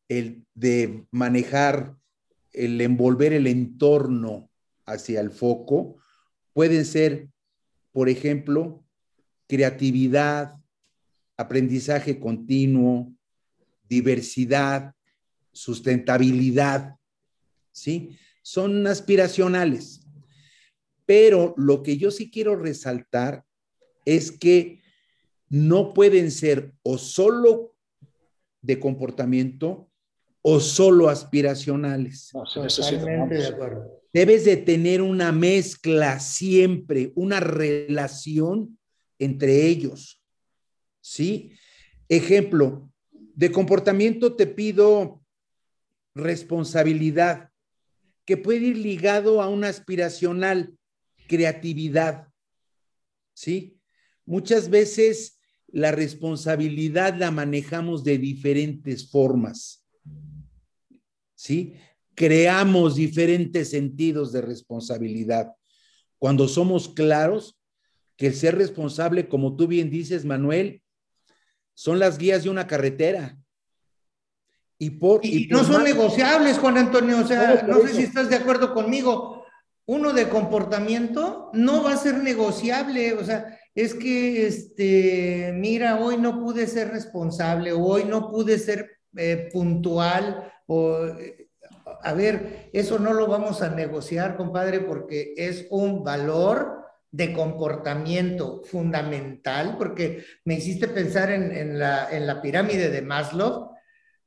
el 0.08 0.46
de 0.54 1.08
manejar, 1.12 1.98
el 2.52 2.80
envolver 2.82 3.34
el 3.34 3.48
entorno 3.48 4.52
hacia 4.86 5.20
el 5.20 5.32
foco, 5.32 5.98
pueden 6.54 6.86
ser, 6.86 7.30
por 7.92 8.08
ejemplo, 8.08 8.86
creatividad, 9.48 10.58
aprendizaje 11.38 12.20
continuo, 12.20 13.14
diversidad, 13.88 14.94
sustentabilidad, 15.52 16.96
¿sí? 17.72 18.18
Son 18.42 18.86
aspiracionales. 18.88 20.02
Pero 21.06 21.54
lo 21.58 21.84
que 21.84 21.98
yo 21.98 22.12
sí 22.12 22.32
quiero 22.32 22.56
resaltar 22.56 23.46
es 24.06 24.32
que 24.32 24.82
no 25.50 25.94
pueden 25.94 26.32
ser 26.32 26.74
o 26.84 26.98
solo 26.98 27.76
de 28.62 28.80
comportamiento 28.80 29.90
o 30.42 30.60
solo 30.60 31.10
aspiracionales. 31.10 32.30
Totalmente 32.32 33.36
de 33.36 33.48
acuerdo. 33.48 34.02
Debes 34.14 34.46
de 34.46 34.58
tener 34.58 35.02
una 35.02 35.32
mezcla 35.32 36.20
siempre, 36.20 37.12
una 37.16 37.40
relación 37.40 38.78
entre 39.20 39.68
ellos. 39.68 40.22
¿Sí? 41.08 41.52
Ejemplo, 42.10 42.92
de 43.12 43.52
comportamiento 43.52 44.36
te 44.36 44.48
pido 44.48 45.24
responsabilidad, 46.16 47.52
que 48.26 48.38
puede 48.38 48.66
ir 48.66 48.78
ligado 48.78 49.40
a 49.40 49.48
una 49.48 49.70
aspiracional, 49.70 50.76
creatividad. 51.28 52.30
¿Sí? 53.36 53.80
Muchas 54.26 54.72
veces 54.72 55.40
la 55.68 55.92
responsabilidad 55.92 57.16
la 57.20 57.30
manejamos 57.30 58.04
de 58.04 58.18
diferentes 58.18 59.08
formas. 59.08 59.86
¿sí? 61.36 61.76
Creamos 62.16 62.96
diferentes 62.96 63.70
sentidos 63.70 64.32
de 64.32 64.42
responsabilidad. 64.42 65.54
Cuando 66.18 66.48
somos 66.48 66.90
claros 66.90 67.60
que 68.18 68.26
el 68.26 68.34
ser 68.34 68.56
responsable, 68.56 69.28
como 69.28 69.56
tú 69.56 69.68
bien 69.68 69.92
dices, 69.92 70.26
Manuel, 70.26 70.82
son 71.76 72.00
las 72.00 72.18
guías 72.18 72.44
de 72.44 72.50
una 72.50 72.66
carretera. 72.66 73.38
Y, 74.78 74.90
por, 74.92 75.24
y, 75.24 75.48
no 75.48 75.64
son 75.64 75.84
negociables, 75.84 76.58
Juan 76.58 76.78
Antonio. 76.78 77.20
O 77.20 77.28
sea, 77.28 77.64
no, 77.68 77.82
sé 77.82 77.94
si 77.94 78.04
estás 78.04 78.30
de 78.30 78.38
acuerdo 78.38 78.74
conmigo. 78.74 79.46
Uno 79.86 80.14
de 80.14 80.28
comportamiento 80.30 81.52
no 81.54 81.84
va 81.84 81.94
a 81.94 81.98
ser 81.98 82.18
negociable. 82.18 83.14
O 83.14 83.24
sea, 83.24 83.58
es 83.76 83.94
que, 83.94 84.48
este, 84.48 85.54
mira, 85.54 86.00
hoy 86.00 86.18
no 86.18 86.40
pude 86.42 86.66
ser 86.66 86.90
responsable, 86.90 87.72
hoy 87.74 88.06
no 88.06 88.30
pude 88.32 88.58
ser 88.58 88.98
eh, 89.16 89.50
puntual, 89.52 90.52
o, 90.66 90.98
a 92.02 92.14
ver, 92.14 92.70
eso 92.74 93.00
no 93.00 93.14
lo 93.14 93.28
vamos 93.28 93.62
a 93.62 93.70
negociar, 93.70 94.38
compadre, 94.38 94.80
porque 94.80 95.34
es 95.38 95.68
un 95.70 96.04
valor 96.04 96.85
de 97.16 97.32
comportamiento 97.32 98.62
fundamental, 98.66 99.76
porque 99.78 100.26
me 100.44 100.56
hiciste 100.56 100.90
pensar 100.90 101.32
en, 101.32 101.80
la, 101.80 102.10
en 102.12 102.28
la, 102.28 102.42
pirámide 102.42 102.90
de 102.90 103.02
Maslow, 103.02 103.72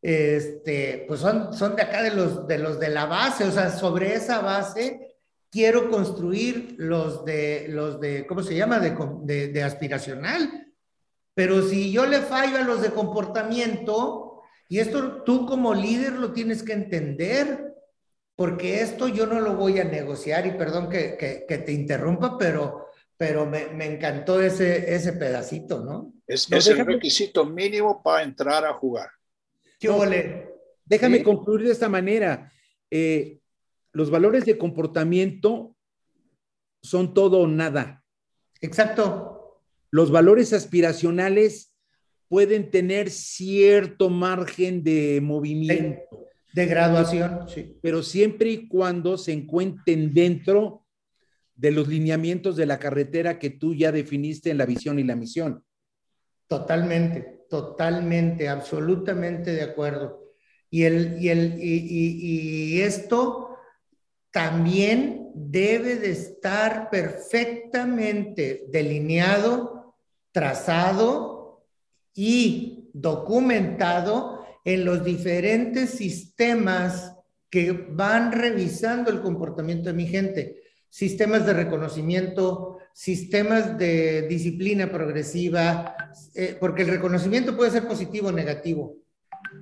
este, 0.00 1.04
pues 1.06 1.20
son, 1.20 1.52
son 1.52 1.76
de 1.76 1.82
acá 1.82 2.02
de 2.02 2.12
los, 2.12 2.46
de 2.46 2.56
los 2.56 2.80
de 2.80 2.88
la 2.88 3.04
base, 3.04 3.44
o 3.44 3.50
sea, 3.50 3.70
sobre 3.70 4.14
esa 4.14 4.40
base 4.40 5.16
quiero 5.50 5.90
construir 5.90 6.76
los 6.78 7.26
de, 7.26 7.66
los 7.68 8.00
de 8.00 8.26
¿cómo 8.26 8.42
se 8.42 8.56
llama?, 8.56 8.78
de, 8.78 8.96
de, 9.24 9.48
de 9.48 9.62
aspiracional. 9.62 10.72
Pero 11.34 11.60
si 11.62 11.92
yo 11.92 12.06
le 12.06 12.20
fallo 12.20 12.56
a 12.56 12.62
los 12.64 12.80
de 12.80 12.90
comportamiento, 12.90 14.40
y 14.66 14.78
esto 14.78 15.22
tú 15.24 15.44
como 15.44 15.74
líder 15.74 16.14
lo 16.14 16.32
tienes 16.32 16.62
que 16.62 16.72
entender, 16.72 17.67
porque 18.38 18.82
esto 18.82 19.08
yo 19.08 19.26
no 19.26 19.40
lo 19.40 19.56
voy 19.56 19.80
a 19.80 19.84
negociar 19.84 20.46
y 20.46 20.52
perdón 20.52 20.88
que, 20.88 21.16
que, 21.18 21.58
te 21.58 21.72
interrumpa, 21.72 22.38
pero, 22.38 22.86
pero 23.16 23.44
me, 23.46 23.66
me, 23.70 23.86
encantó 23.86 24.40
ese, 24.40 24.94
ese 24.94 25.14
pedacito, 25.14 25.84
¿no? 25.84 26.14
Es, 26.24 26.46
es 26.52 26.68
el 26.68 26.86
requisito 26.86 27.44
mínimo 27.44 28.00
para 28.00 28.22
entrar 28.22 28.64
a 28.64 28.74
jugar. 28.74 29.08
¿Qué 29.80 29.88
Déjame 30.84 31.24
concluir 31.24 31.66
de 31.66 31.72
esta 31.72 31.88
manera. 31.88 32.52
Eh, 32.92 33.40
los 33.92 34.08
valores 34.08 34.44
de 34.44 34.56
comportamiento 34.56 35.74
son 36.80 37.14
todo 37.14 37.40
o 37.40 37.48
nada. 37.48 38.04
Exacto. 38.60 39.60
Los 39.90 40.12
valores 40.12 40.52
aspiracionales 40.52 41.74
pueden 42.28 42.70
tener 42.70 43.10
cierto 43.10 44.10
margen 44.10 44.84
de 44.84 45.18
movimiento. 45.20 46.27
De, 46.58 46.66
graduación, 46.66 47.48
sí. 47.48 47.78
Pero 47.82 48.02
siempre 48.02 48.50
y 48.50 48.68
cuando 48.68 49.16
se 49.18 49.32
encuentren 49.32 50.12
dentro 50.12 50.86
de 51.54 51.72
los 51.72 51.88
lineamientos 51.88 52.56
de 52.56 52.66
la 52.66 52.78
carretera 52.78 53.38
que 53.38 53.50
tú 53.50 53.74
ya 53.74 53.92
definiste 53.92 54.50
en 54.50 54.58
la 54.58 54.66
visión 54.66 54.98
y 54.98 55.04
la 55.04 55.16
misión. 55.16 55.64
Totalmente, 56.46 57.46
totalmente, 57.50 58.48
absolutamente 58.48 59.52
de 59.52 59.62
acuerdo. 59.62 60.32
Y, 60.70 60.84
el, 60.84 61.20
y, 61.20 61.28
el, 61.28 61.54
y, 61.60 62.74
y 62.76 62.80
esto 62.80 63.56
también 64.30 65.30
debe 65.34 65.96
de 65.96 66.10
estar 66.10 66.90
perfectamente 66.90 68.66
delineado, 68.68 69.96
trazado 70.32 71.64
y 72.14 72.90
documentado 72.92 74.37
en 74.68 74.84
los 74.84 75.02
diferentes 75.02 75.88
sistemas 75.92 77.14
que 77.48 77.72
van 77.72 78.32
revisando 78.32 79.10
el 79.10 79.22
comportamiento 79.22 79.88
de 79.88 79.94
mi 79.94 80.06
gente. 80.06 80.60
Sistemas 80.90 81.46
de 81.46 81.54
reconocimiento, 81.54 82.76
sistemas 82.92 83.78
de 83.78 84.26
disciplina 84.28 84.92
progresiva, 84.92 85.96
eh, 86.34 86.54
porque 86.60 86.82
el 86.82 86.88
reconocimiento 86.88 87.56
puede 87.56 87.70
ser 87.70 87.88
positivo 87.88 88.28
o 88.28 88.32
negativo. 88.32 88.98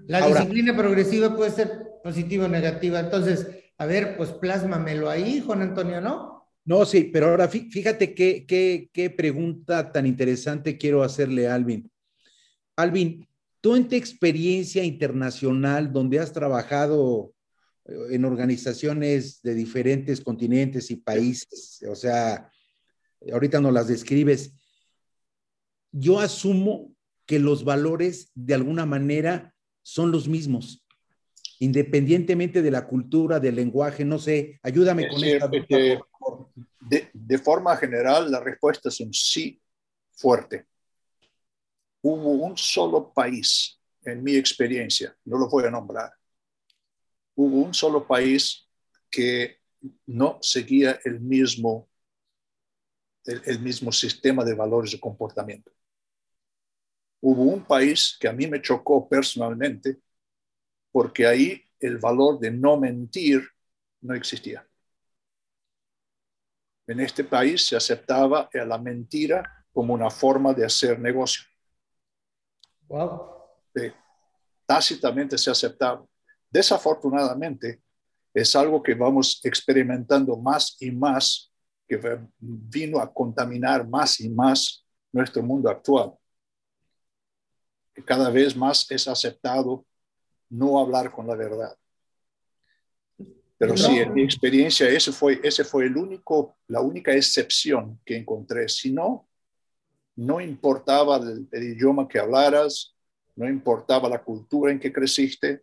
La 0.09 0.27
disciplina 0.27 0.77
progresiva 0.77 1.37
puede 1.37 1.53
ser 1.53 1.87
positiva 2.03 2.47
o 2.47 2.49
negativa. 2.49 2.99
Entonces, 2.99 3.47
a 3.79 3.87
ver, 3.87 4.17
pues 4.17 4.31
plásmamelo 4.33 5.09
ahí, 5.09 5.41
Juan 5.41 5.63
Antonio, 5.63 6.01
¿no? 6.01 6.49
No, 6.65 6.85
sí, 6.85 7.11
pero 7.13 7.29
ahora 7.29 7.47
fíjate 7.47 8.13
qué, 8.13 8.45
qué, 8.45 8.91
qué 8.93 9.11
pregunta 9.11 9.93
tan 9.93 10.05
interesante 10.05 10.77
quiero 10.77 11.05
hacerle 11.05 11.47
a 11.47 11.55
Alvin. 11.55 11.89
Alvin, 12.75 13.29
tú 13.67 13.75
en 13.75 13.89
tu 13.89 13.97
experiencia 13.97 14.85
internacional, 14.85 15.93
donde 15.93 16.21
has 16.21 16.33
trabajado 16.33 17.35
en 17.85 18.25
organizaciones 18.25 19.43
de 19.43 19.55
diferentes 19.55 20.21
continentes 20.21 20.89
y 20.93 20.95
países, 20.95 21.85
o 21.91 21.97
sea, 21.97 22.49
ahorita 23.33 23.61
nos 23.61 23.73
las 23.73 23.89
describes. 23.89 24.55
Yo 25.91 26.21
asumo 26.21 26.95
que 27.27 27.41
los 27.41 27.65
valores 27.65 28.31
de 28.37 28.55
alguna 28.55 28.87
manera 28.87 29.53
son 29.83 30.13
los 30.13 30.29
mismos, 30.29 30.87
independientemente 31.59 32.63
de 32.63 32.71
la 32.71 32.87
cultura, 32.87 33.41
del 33.41 33.57
lenguaje, 33.57 34.05
no 34.05 34.21
sé, 34.21 34.61
ayúdame 34.63 35.09
con 35.09 35.25
esta. 35.25 35.49
de, 35.49 37.11
de 37.13 37.39
forma 37.39 37.77
general, 37.77 38.31
la 38.31 38.39
respuesta 38.39 38.91
es 38.91 39.01
un 39.01 39.13
sí 39.13 39.61
fuerte. 40.13 40.67
Hubo 42.03 42.33
un 42.33 42.57
solo 42.57 43.13
país, 43.13 43.81
en 44.03 44.23
mi 44.23 44.37
experiencia, 44.37 45.17
no 45.25 45.39
lo 45.39 45.49
voy 45.49 45.65
a 45.65 45.71
nombrar, 45.71 46.13
hubo 47.37 47.63
un 47.63 47.75
solo 47.75 48.07
país 48.07 48.67
que 49.11 49.59
no 50.07 50.39
seguía 50.41 50.99
el 51.05 51.21
mismo, 51.21 51.89
el, 53.25 53.61
mismo 53.61 53.93
sistema 53.93 54.45
de 54.45 54.55
valores 54.55 54.93
de 54.93 55.01
comportamiento. 55.01 55.71
Hubo 57.21 57.43
un 57.43 57.65
país 57.65 58.17
que 58.19 58.29
a 58.29 58.33
mí 58.33 58.47
me 58.47 58.61
chocó 58.61 59.09
personalmente 59.09 59.99
porque 60.91 61.27
ahí 61.27 61.63
el 61.81 61.99
valor 61.99 62.39
de 62.39 62.51
no 62.51 62.79
mentir 62.79 63.47
no 64.01 64.15
existía. 64.15 64.67
En 66.87 67.01
este 67.01 67.25
país 67.25 67.67
se 67.67 67.77
aceptaba 67.77 68.49
la 68.53 68.79
mentira 68.79 69.67
como 69.73 69.93
una 69.93 70.09
forma 70.09 70.55
de 70.55 70.65
hacer 70.65 70.99
negocio. 71.01 71.45
Wow. 72.89 73.35
tácitamente 74.67 75.39
se 75.39 75.51
aceptaba. 75.51 76.05
Desafortunadamente, 76.51 77.81
es 78.35 78.55
algo 78.55 78.83
que 78.83 78.95
vamos 78.95 79.41
experimentando 79.45 80.37
más 80.37 80.77
y 80.81 80.91
más, 80.91 81.53
que 81.89 81.99
vino 82.39 82.99
a 82.99 83.13
contaminar 83.13 83.87
más 83.89 84.21
y 84.21 84.29
más 84.29 84.85
nuestro 85.13 85.43
mundo 85.43 85.71
actual. 85.71 86.13
Que 87.95 88.05
cada 88.05 88.29
vez 88.29 88.57
más 88.57 88.91
es 88.91 89.09
aceptado 89.09 89.85
no 90.49 90.79
hablar 90.79 91.11
con 91.11 91.27
la 91.27 91.35
verdad. 91.35 91.77
Pero 93.59 93.77
sí, 93.77 93.99
en 93.99 94.13
mi 94.13 94.23
experiencia, 94.23 94.89
ese 94.89 95.13
fue, 95.13 95.41
ese 95.43 95.65
fue 95.65 95.87
el 95.87 95.97
único, 95.97 96.59
la 96.69 96.83
única 96.83 97.13
excepción 97.13 97.99
que 98.05 98.17
encontré. 98.17 98.69
Si 98.69 98.93
no, 98.93 99.27
no 100.17 100.41
importaba 100.41 101.19
el 101.19 101.63
idioma 101.63 102.09
que 102.09 102.19
hablaras, 102.19 102.97
no 103.37 103.47
importaba 103.47 104.09
la 104.09 104.25
cultura 104.25 104.73
en 104.73 104.81
que 104.81 104.93
creciste, 104.93 105.63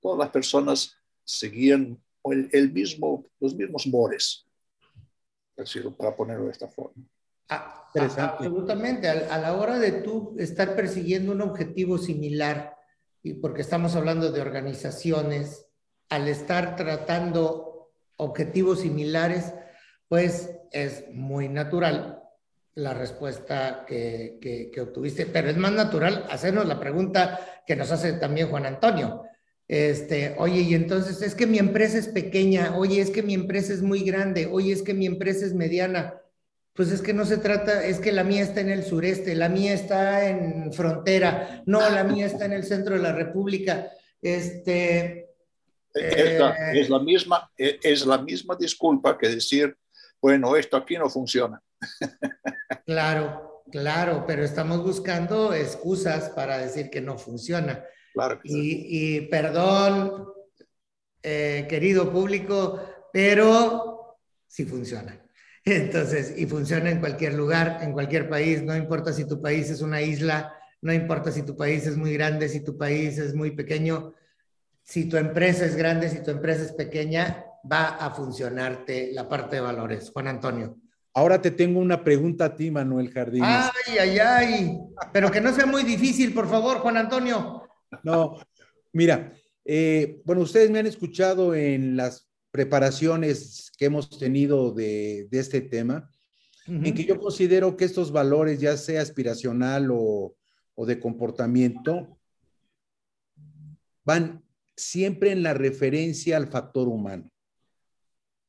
todas 0.00 0.18
las 0.18 0.30
personas 0.30 0.96
seguían 1.24 2.02
el, 2.24 2.72
mismo, 2.72 3.24
los 3.38 3.54
mismos 3.54 3.86
mores, 3.86 4.44
para 5.96 6.16
ponerlo 6.16 6.46
de 6.46 6.52
esta 6.52 6.68
forma. 6.68 7.04
Ah, 7.48 7.88
absolutamente. 7.94 9.08
A, 9.08 9.38
la 9.38 9.54
hora 9.54 9.78
de 9.78 9.92
tú 9.92 10.34
estar 10.38 10.74
persiguiendo 10.74 11.32
un 11.32 11.42
objetivo 11.42 11.96
similar, 11.96 12.76
y 13.22 13.34
porque 13.34 13.62
estamos 13.62 13.94
hablando 13.94 14.32
de 14.32 14.40
organizaciones, 14.40 15.66
al 16.08 16.26
estar 16.26 16.74
tratando 16.74 17.92
objetivos 18.16 18.80
similares, 18.80 19.54
pues 20.08 20.50
es 20.72 21.04
muy 21.12 21.48
natural 21.48 22.19
la 22.74 22.94
respuesta 22.94 23.84
que, 23.86 24.38
que, 24.72 24.80
obtuviste, 24.80 25.26
pero 25.26 25.50
es 25.50 25.56
más 25.56 25.72
natural 25.72 26.26
hacernos 26.30 26.66
la 26.66 26.78
pregunta 26.78 27.62
que 27.66 27.76
nos 27.76 27.90
hace 27.90 28.14
también 28.14 28.48
Juan 28.48 28.66
Antonio. 28.66 29.22
Este, 29.66 30.34
oye, 30.38 30.62
y 30.62 30.74
entonces 30.74 31.22
es 31.22 31.34
que 31.34 31.46
mi 31.46 31.58
empresa 31.58 31.98
es 31.98 32.08
pequeña, 32.08 32.76
oye, 32.76 33.00
es 33.00 33.10
que 33.10 33.22
mi 33.22 33.34
empresa 33.34 33.72
es 33.72 33.82
muy 33.82 34.02
grande, 34.02 34.48
oye, 34.50 34.72
es 34.72 34.82
que 34.82 34.94
mi 34.94 35.06
empresa 35.06 35.46
es 35.46 35.54
mediana. 35.54 36.14
Pues 36.72 36.92
es 36.92 37.02
que 37.02 37.12
no 37.12 37.24
se 37.24 37.36
trata, 37.36 37.84
es 37.84 37.98
que 37.98 38.12
la 38.12 38.24
mía 38.24 38.42
está 38.42 38.60
en 38.60 38.70
el 38.70 38.84
sureste, 38.84 39.34
la 39.34 39.48
mía 39.48 39.74
está 39.74 40.28
en 40.28 40.72
frontera, 40.72 41.62
no, 41.66 41.88
la 41.90 42.04
mía 42.04 42.26
está 42.26 42.46
en 42.46 42.52
el 42.52 42.64
centro 42.64 42.94
de 42.94 43.02
la 43.02 43.12
República. 43.12 43.90
Este, 44.22 45.28
es, 45.92 46.40
es 46.74 46.88
la 46.88 47.00
misma, 47.00 47.50
es 47.56 48.06
la 48.06 48.18
misma 48.18 48.56
disculpa 48.58 49.18
que 49.18 49.28
decir, 49.28 49.76
bueno, 50.20 50.56
esto 50.56 50.76
aquí 50.76 50.96
no 50.96 51.08
funciona. 51.10 51.60
Claro, 52.90 53.62
claro, 53.70 54.24
pero 54.26 54.42
estamos 54.42 54.82
buscando 54.82 55.54
excusas 55.54 56.28
para 56.30 56.58
decir 56.58 56.90
que 56.90 57.00
no 57.00 57.16
funciona. 57.16 57.84
Claro. 58.12 58.40
y, 58.42 59.20
perdón, 59.28 60.26
eh, 61.22 61.66
querido 61.68 62.10
público, 62.10 62.80
pero 63.12 64.18
sí 64.48 64.64
funciona. 64.64 65.24
Entonces, 65.64 66.34
y 66.36 66.46
funciona 66.46 66.90
en 66.90 66.98
cualquier 66.98 67.34
lugar, 67.34 67.78
en 67.80 67.92
cualquier 67.92 68.28
país, 68.28 68.60
no 68.60 68.76
importa 68.76 69.12
si 69.12 69.24
tu 69.24 69.40
país 69.40 69.70
es 69.70 69.82
una 69.82 70.02
isla, 70.02 70.52
no 70.82 70.92
importa 70.92 71.30
si 71.30 71.42
tu 71.42 71.56
país 71.56 71.86
es 71.86 71.96
muy 71.96 72.14
grande, 72.14 72.48
si 72.48 72.64
tu 72.64 72.76
país 72.76 73.18
es 73.18 73.36
muy 73.36 73.52
pequeño, 73.52 74.14
si 74.82 75.08
tu 75.08 75.16
empresa 75.16 75.64
es 75.64 75.76
grande, 75.76 76.08
si 76.08 76.24
tu 76.24 76.32
empresa 76.32 76.64
es 76.64 76.72
pequeña, 76.72 77.44
va 77.70 77.90
a 77.90 78.10
funcionarte 78.10 79.12
la 79.12 79.28
parte 79.28 79.56
de 79.56 79.62
valores. 79.62 80.10
Juan 80.10 80.26
Antonio. 80.26 80.76
Ahora 81.20 81.42
te 81.42 81.50
tengo 81.50 81.80
una 81.80 82.02
pregunta 82.02 82.46
a 82.46 82.56
ti, 82.56 82.70
Manuel 82.70 83.10
Jardín. 83.10 83.42
Ay, 83.44 83.98
ay, 84.00 84.18
ay. 84.18 84.78
Pero 85.12 85.30
que 85.30 85.42
no 85.42 85.54
sea 85.54 85.66
muy 85.66 85.82
difícil, 85.82 86.32
por 86.32 86.48
favor, 86.48 86.78
Juan 86.78 86.96
Antonio. 86.96 87.68
No, 88.02 88.38
mira, 88.94 89.30
eh, 89.66 90.22
bueno, 90.24 90.40
ustedes 90.40 90.70
me 90.70 90.78
han 90.78 90.86
escuchado 90.86 91.54
en 91.54 91.94
las 91.94 92.30
preparaciones 92.50 93.70
que 93.76 93.84
hemos 93.84 94.08
tenido 94.18 94.72
de, 94.72 95.28
este 95.30 95.60
tema, 95.60 96.10
en 96.66 96.94
que 96.94 97.04
yo 97.04 97.20
considero 97.20 97.76
que 97.76 97.84
estos 97.84 98.12
valores, 98.12 98.58
ya 98.58 98.78
sea 98.78 99.02
aspiracional 99.02 99.90
o, 99.92 100.34
de 100.86 100.98
comportamiento, 100.98 102.18
van 104.04 104.42
siempre 104.74 105.32
en 105.32 105.42
la 105.42 105.52
referencia 105.52 106.38
al 106.38 106.48
factor 106.48 106.88
humano, 106.88 107.30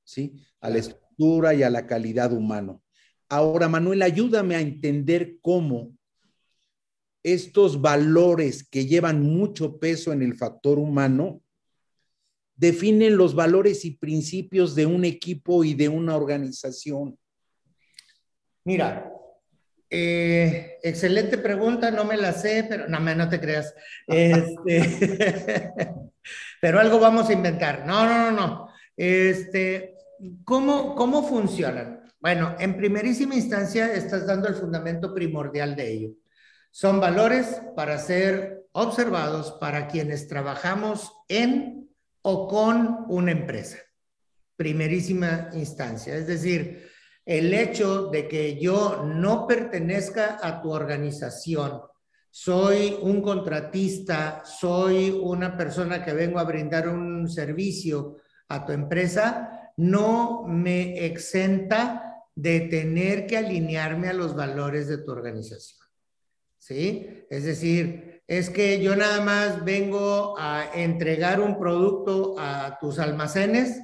¿sí? 0.06 0.42
A 0.62 0.70
estructura 1.22 1.54
y 1.54 1.64
a 1.64 1.70
la 1.70 1.86
calidad 1.86 2.32
humano. 2.32 2.82
Ahora, 3.30 3.70
Manuel, 3.70 4.02
ayúdame 4.02 4.56
a 4.56 4.62
entender 4.62 5.38
cómo 5.42 5.96
estos 7.24 7.80
valores 7.80 8.68
que 8.68 8.86
llevan 8.86 9.22
mucho 9.22 9.80
peso 9.80 10.12
en 10.12 10.24
el 10.24 10.36
factor 10.36 10.80
humano 10.80 11.42
definen 12.56 13.16
los 13.16 13.36
valores 13.36 13.86
y 13.86 13.92
principios 13.92 14.76
de 14.76 14.86
un 14.86 15.06
equipo 15.06 15.64
y 15.64 15.74
de 15.74 15.88
una 15.88 16.16
organización? 16.16 17.18
Mira, 18.64 19.12
eh, 19.90 20.78
excelente 20.84 21.38
pregunta, 21.38 21.92
no 21.92 22.06
me 22.06 22.18
la 22.18 22.34
sé, 22.34 22.66
pero 22.68 22.88
no, 22.88 23.00
no 23.00 23.30
te 23.30 23.40
creas. 23.40 23.74
Este, 24.08 25.72
pero 26.62 26.80
algo 26.80 27.00
vamos 27.00 27.30
a 27.30 27.34
inventar. 27.34 27.86
No, 27.86 28.06
no, 28.06 28.32
no, 28.32 28.32
no. 28.32 28.70
Este, 28.98 29.96
¿cómo, 30.44 30.96
¿Cómo 30.96 31.24
funcionan? 31.28 32.02
Bueno, 32.20 32.56
en 32.60 32.78
primerísima 32.78 33.36
instancia 33.36 33.94
estás 33.94 34.28
dando 34.28 34.48
el 34.48 34.56
fundamento 34.56 35.14
primordial 35.14 35.76
de 35.76 35.92
ello. 35.92 36.10
Son 36.70 37.00
valores 37.00 37.62
para 37.76 37.98
ser 37.98 38.68
observados 38.74 39.52
para 39.60 39.88
quienes 39.88 40.28
trabajamos 40.28 41.12
en 41.28 41.90
o 42.22 42.48
con 42.48 43.06
una 43.10 43.32
empresa. 43.32 43.78
Primerísima 44.56 45.50
instancia. 45.54 46.16
Es 46.16 46.28
decir, 46.28 46.90
el 47.26 47.54
hecho 47.54 48.08
de 48.08 48.28
que 48.28 48.60
yo 48.60 49.04
no 49.04 49.48
pertenezca 49.48 50.40
a 50.42 50.62
tu 50.62 50.72
organización, 50.72 51.82
soy 52.30 52.98
un 53.02 53.22
contratista, 53.22 54.44
soy 54.46 55.10
una 55.22 55.58
persona 55.58 56.04
que 56.04 56.14
vengo 56.14 56.40
a 56.40 56.46
brindar 56.46 56.88
un 56.88 57.28
servicio 57.28 58.18
a 58.48 58.66
tu 58.66 58.72
empresa, 58.72 59.61
no 59.82 60.44
me 60.48 61.08
exenta 61.08 62.24
de 62.36 62.60
tener 62.60 63.26
que 63.26 63.38
alinearme 63.38 64.10
a 64.10 64.14
los 64.14 64.36
valores 64.36 64.88
de 64.88 65.00
tu 65.00 65.12
organización. 65.12 65.88
¿sí? 66.60 67.26
Es 67.32 67.46
decir, 67.46 68.22
es 68.28 68.52
que 68.52 68.80
yo 68.80 68.96
nada 68.96 69.22
más 69.22 69.66
vengo 69.66 70.36
a 70.38 70.70
entregar 70.76 71.42
un 71.42 71.58
producto 71.58 72.36
a 72.38 72.78
tus 72.80 73.00
almacenes, 73.00 73.82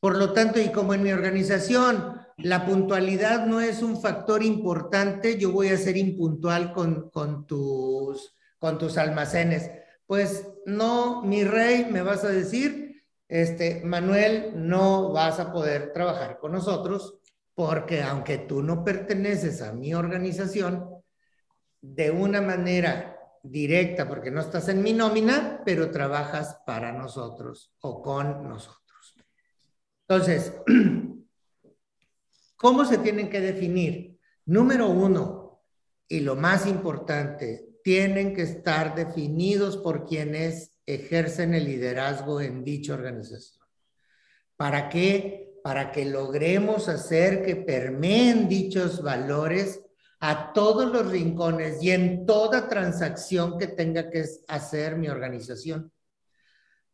por 0.00 0.16
lo 0.16 0.32
tanto, 0.32 0.60
y 0.60 0.70
como 0.72 0.92
en 0.92 1.04
mi 1.04 1.12
organización 1.12 2.16
la 2.38 2.66
puntualidad 2.66 3.46
no 3.46 3.60
es 3.60 3.80
un 3.80 4.00
factor 4.00 4.42
importante, 4.42 5.38
yo 5.38 5.52
voy 5.52 5.68
a 5.68 5.76
ser 5.76 5.96
impuntual 5.96 6.72
con, 6.72 7.10
con, 7.10 7.46
tus, 7.46 8.34
con 8.58 8.76
tus 8.76 8.98
almacenes. 8.98 9.70
Pues 10.04 10.48
no, 10.66 11.22
mi 11.22 11.44
rey, 11.44 11.86
me 11.88 12.02
vas 12.02 12.24
a 12.24 12.28
decir, 12.28 12.87
este, 13.28 13.82
Manuel, 13.84 14.52
no 14.56 15.12
vas 15.12 15.38
a 15.38 15.52
poder 15.52 15.92
trabajar 15.92 16.38
con 16.38 16.52
nosotros 16.52 17.20
porque 17.54 18.02
aunque 18.02 18.38
tú 18.38 18.62
no 18.62 18.84
perteneces 18.84 19.62
a 19.62 19.72
mi 19.72 19.92
organización, 19.92 20.98
de 21.80 22.10
una 22.10 22.40
manera 22.40 23.16
directa 23.42 24.08
porque 24.08 24.30
no 24.30 24.40
estás 24.40 24.68
en 24.68 24.82
mi 24.82 24.92
nómina, 24.92 25.62
pero 25.64 25.90
trabajas 25.90 26.58
para 26.66 26.92
nosotros 26.92 27.74
o 27.80 28.02
con 28.02 28.48
nosotros. 28.48 29.14
Entonces, 30.08 30.52
¿cómo 32.56 32.84
se 32.84 32.98
tienen 32.98 33.28
que 33.28 33.40
definir? 33.40 34.18
Número 34.46 34.88
uno, 34.88 35.62
y 36.08 36.20
lo 36.20 36.36
más 36.36 36.66
importante, 36.66 37.68
tienen 37.84 38.34
que 38.34 38.42
estar 38.42 38.94
definidos 38.94 39.76
por 39.76 40.06
quienes 40.06 40.77
ejercen 40.94 41.54
el 41.54 41.64
liderazgo 41.64 42.40
en 42.40 42.64
dicha 42.64 42.94
organización. 42.94 43.64
¿Para 44.56 44.88
qué? 44.88 45.60
Para 45.62 45.92
que 45.92 46.04
logremos 46.04 46.88
hacer 46.88 47.44
que 47.44 47.56
permeen 47.56 48.48
dichos 48.48 49.02
valores 49.02 49.80
a 50.20 50.52
todos 50.52 50.90
los 50.90 51.10
rincones 51.10 51.82
y 51.82 51.92
en 51.92 52.26
toda 52.26 52.68
transacción 52.68 53.58
que 53.58 53.68
tenga 53.68 54.10
que 54.10 54.24
hacer 54.48 54.96
mi 54.96 55.08
organización. 55.08 55.92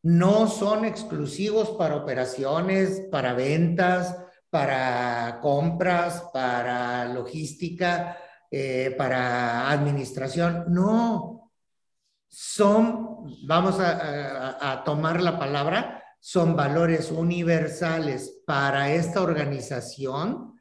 No 0.03 0.49
son 0.49 0.85
exclusivos 0.85 1.71
para 1.71 1.97
operaciones, 1.97 3.03
para 3.11 3.33
ventas, 3.33 4.19
para 4.51 5.39
compras, 5.41 6.29
para 6.33 7.07
logística, 7.07 8.19
eh, 8.51 8.95
para 8.99 9.71
administración. 9.71 10.67
No, 10.69 11.51
son, 12.29 13.14
vamos 13.43 13.77
a, 13.79 14.83
tomar 14.85 15.23
la 15.23 15.39
palabra, 15.39 16.03
son 16.21 16.57
valores 16.57 17.11
universales 17.11 18.43
para 18.47 18.93
esta 18.93 19.23
organización 19.23 20.55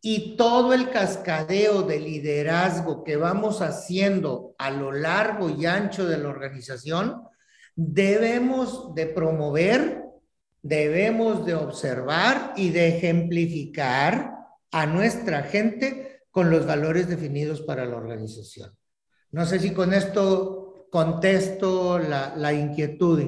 y 0.00 0.36
todo 0.36 0.74
el 0.74 0.90
cascadeo 0.90 1.82
de 1.82 2.00
liderazgo 2.00 3.04
que 3.04 3.16
vamos 3.16 3.62
haciendo 3.62 4.54
a 4.58 4.70
lo 4.70 4.92
largo 4.92 5.48
y 5.50 5.66
ancho 5.66 6.06
de 6.06 6.18
la 6.18 6.28
organización, 6.28 7.22
debemos 7.74 8.94
de 8.94 9.06
promover, 9.06 10.02
debemos 10.62 11.46
de 11.46 11.54
observar 11.54 12.52
y 12.56 12.70
de 12.70 12.96
ejemplificar 12.96 14.34
a 14.70 14.86
nuestra 14.86 15.42
gente 15.42 16.22
con 16.30 16.50
los 16.50 16.66
valores 16.66 17.08
definidos 17.08 17.62
para 17.62 17.84
la 17.84 17.96
organización. 17.96 18.76
No 19.30 19.46
sé 19.46 19.58
si 19.58 19.72
con 19.72 19.92
esto 19.92 20.63
contesto 20.94 21.98
la, 21.98 22.52
inquietud, 22.52 23.20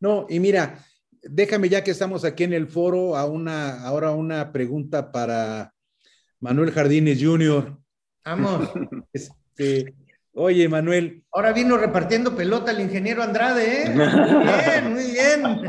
No, 0.00 0.24
y 0.26 0.40
mira, 0.40 0.86
déjame 1.20 1.68
ya 1.68 1.84
que 1.84 1.90
estamos 1.90 2.24
aquí 2.24 2.44
en 2.44 2.54
el 2.54 2.66
foro, 2.66 3.14
a 3.14 3.26
una, 3.26 3.84
ahora 3.84 4.12
una 4.12 4.52
pregunta 4.52 5.12
para 5.12 5.74
Manuel 6.40 6.70
Jardines 6.70 7.22
Jr. 7.22 7.76
Vamos. 8.24 8.70
Este, 9.12 9.92
oye, 10.32 10.66
Manuel. 10.66 11.24
Ahora 11.30 11.52
vino 11.52 11.76
repartiendo 11.76 12.34
pelota 12.34 12.70
el 12.70 12.80
ingeniero 12.80 13.22
Andrade, 13.22 13.82
¿eh? 13.82 13.90
Muy 14.88 15.10
bien, 15.10 15.42
muy 15.42 15.62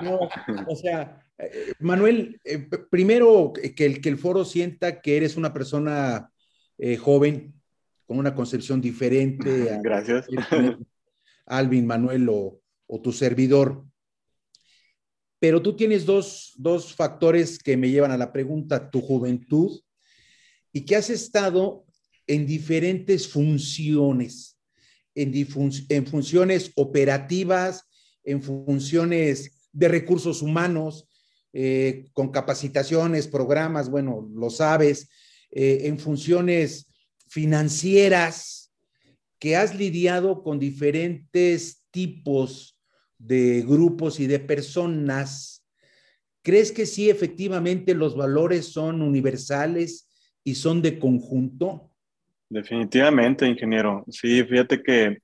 bien. 0.00 0.66
o 0.66 0.74
sea, 0.74 1.22
eh, 1.38 1.74
Manuel, 1.78 2.40
eh, 2.42 2.58
primero 2.90 3.52
que 3.52 3.86
el, 3.86 4.00
que 4.00 4.08
el 4.08 4.18
foro 4.18 4.44
sienta 4.44 5.00
que 5.00 5.16
eres 5.16 5.36
una 5.36 5.52
persona 5.52 6.32
eh, 6.76 6.96
joven, 6.96 7.54
con 8.06 8.18
una 8.18 8.34
concepción 8.34 8.80
diferente. 8.80 9.70
A, 9.70 9.80
Gracias. 9.80 10.26
Alvin, 11.44 11.86
Manuel 11.86 12.28
o, 12.30 12.60
tu 13.02 13.12
servidor. 13.12 13.84
Pero 15.38 15.60
tú 15.60 15.76
tienes 15.76 16.06
dos, 16.06 16.54
dos 16.56 16.94
factores 16.94 17.58
que 17.58 17.76
me 17.76 17.90
llevan 17.90 18.10
a 18.10 18.16
la 18.16 18.32
pregunta, 18.32 18.90
tu 18.90 19.00
juventud 19.00 19.80
y 20.72 20.84
que 20.84 20.96
has 20.96 21.10
estado 21.10 21.84
en 22.26 22.46
diferentes 22.46 23.28
funciones, 23.28 24.58
en, 25.14 25.32
en 25.88 26.06
funciones 26.06 26.72
operativas, 26.74 27.84
en 28.24 28.42
funciones 28.42 29.68
de 29.72 29.88
recursos 29.88 30.42
humanos, 30.42 31.06
eh, 31.52 32.06
con 32.12 32.30
capacitaciones, 32.30 33.28
programas, 33.28 33.88
bueno, 33.88 34.28
lo 34.34 34.50
sabes, 34.50 35.08
eh, 35.50 35.82
en 35.84 35.98
funciones 35.98 36.86
financieras, 37.36 38.72
que 39.38 39.56
has 39.56 39.74
lidiado 39.74 40.42
con 40.42 40.58
diferentes 40.58 41.84
tipos 41.90 42.80
de 43.18 43.60
grupos 43.60 44.20
y 44.20 44.26
de 44.26 44.38
personas. 44.38 45.62
¿Crees 46.40 46.72
que 46.72 46.86
sí, 46.86 47.10
efectivamente, 47.10 47.94
los 47.94 48.16
valores 48.16 48.72
son 48.72 49.02
universales 49.02 50.08
y 50.44 50.54
son 50.54 50.80
de 50.80 50.98
conjunto? 50.98 51.90
Definitivamente, 52.48 53.46
ingeniero. 53.46 54.06
Sí, 54.08 54.42
fíjate 54.42 54.82
que 54.82 55.18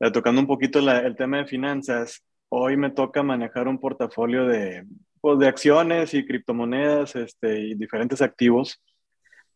eh, 0.00 0.10
tocando 0.10 0.40
un 0.40 0.46
poquito 0.46 0.78
el 0.78 1.14
tema 1.14 1.36
de 1.38 1.46
finanzas, 1.46 2.22
hoy 2.48 2.78
me 2.78 2.88
toca 2.88 3.22
manejar 3.22 3.68
un 3.68 3.78
portafolio 3.78 4.46
de 4.46 4.86
pues, 5.20 5.38
de 5.38 5.46
acciones 5.46 6.14
y 6.14 6.24
criptomonedas 6.24 7.16
este, 7.16 7.60
y 7.60 7.74
diferentes 7.74 8.22
activos. 8.22 8.80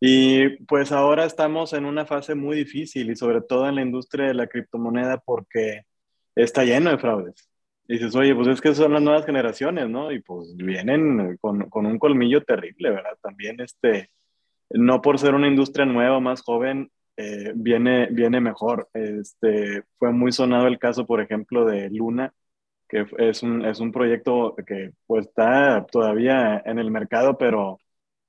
Y 0.07 0.59
pues 0.67 0.93
ahora 0.93 1.25
estamos 1.25 1.73
en 1.73 1.87
una 1.87 2.05
fase 2.05 2.35
muy 2.35 2.57
difícil 2.57 3.11
y 3.11 3.17
sobre 3.17 3.41
todo 3.41 3.67
en 3.67 3.77
la 3.77 3.81
industria 3.81 4.27
de 4.27 4.35
la 4.35 4.47
criptomoneda 4.47 5.17
porque 5.17 5.87
está 6.35 6.63
lleno 6.63 6.91
de 6.91 6.99
fraudes. 6.99 7.49
Y 7.89 7.95
dices, 7.95 8.15
oye, 8.15 8.35
pues 8.35 8.49
es 8.49 8.61
que 8.61 8.75
son 8.75 8.93
las 8.93 9.01
nuevas 9.01 9.25
generaciones, 9.25 9.89
¿no? 9.89 10.13
Y 10.13 10.21
pues 10.21 10.55
vienen 10.57 11.39
con, 11.41 11.71
con 11.71 11.87
un 11.87 11.99
colmillo 11.99 12.43
terrible, 12.45 12.91
¿verdad? 12.91 13.17
También, 13.23 13.59
este, 13.63 14.11
no 14.69 15.01
por 15.01 15.19
ser 15.19 15.35
una 15.35 15.49
industria 15.49 15.87
nueva, 15.87 16.21
más 16.21 16.43
joven, 16.43 16.91
eh, 17.17 17.53
viene, 17.55 18.09
viene 18.11 18.43
mejor. 18.43 18.91
Este, 18.93 19.85
fue 19.99 20.13
muy 20.13 20.33
sonado 20.33 20.67
el 20.67 20.79
caso, 20.79 21.07
por 21.07 21.23
ejemplo, 21.23 21.65
de 21.65 21.89
Luna, 21.89 22.35
que 22.91 23.07
es 23.17 23.43
un, 23.43 23.65
es 23.65 23.81
un 23.81 23.91
proyecto 23.91 24.55
que 24.67 24.91
pues 25.07 25.29
está 25.29 25.87
todavía 25.91 26.63
en 26.67 26.79
el 26.79 26.91
mercado, 26.91 27.39
pero 27.39 27.79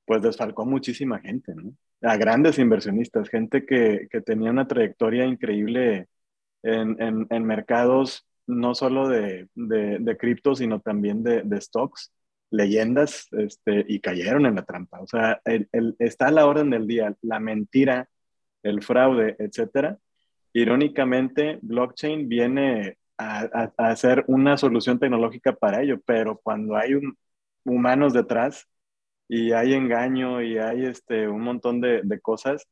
pues 0.06 0.22
desfalcó 0.22 0.66
muchísima 0.66 1.20
gente, 1.20 1.54
¿no? 1.56 1.74
A 2.02 2.18
grandes 2.18 2.60
inversionistas, 2.60 3.30
gente 3.30 3.66
que, 3.66 4.08
que 4.12 4.22
tenía 4.22 4.52
una 4.52 4.68
trayectoria 4.68 5.26
increíble 5.26 6.08
en, 6.64 7.28
en, 7.30 7.44
mercados 7.46 8.28
no 8.48 8.76
solo 8.76 9.08
de, 9.08 9.48
de, 9.56 10.18
cripto, 10.18 10.56
sino 10.56 10.80
también 10.80 11.24
de, 11.24 11.42
de, 11.44 11.62
stocks, 11.62 12.12
leyendas, 12.52 13.28
este, 13.32 13.86
y 13.88 14.00
cayeron 14.00 14.46
en 14.46 14.56
la 14.56 14.66
trampa. 14.66 15.00
O 15.02 15.08
sea, 15.08 15.42
el, 15.46 15.68
está 16.00 16.28
a 16.28 16.32
la 16.32 16.46
orden 16.46 16.70
del 16.70 16.88
día 16.88 17.16
la 17.22 17.40
mentira, 17.40 18.08
el 18.64 18.84
fraude, 18.84 19.36
etcétera. 19.40 19.98
Irónicamente, 20.54 21.60
blockchain 21.62 22.30
viene 22.30 22.98
a, 23.18 23.72
hacer 23.78 24.24
una 24.28 24.58
solución 24.58 25.00
tecnológica 25.00 25.54
para 25.54 25.82
ello, 25.82 26.00
pero 26.06 26.40
cuando 26.42 26.76
hay 26.76 26.94
humanos 27.64 28.14
detrás 28.14 28.68
y 29.28 29.52
hay 29.52 29.74
engaño 29.74 30.42
y 30.42 30.58
hay 30.58 30.86
este, 30.86 31.28
un 31.28 31.42
montón 31.42 31.82
de, 31.82 32.20
cosas, 32.22 32.68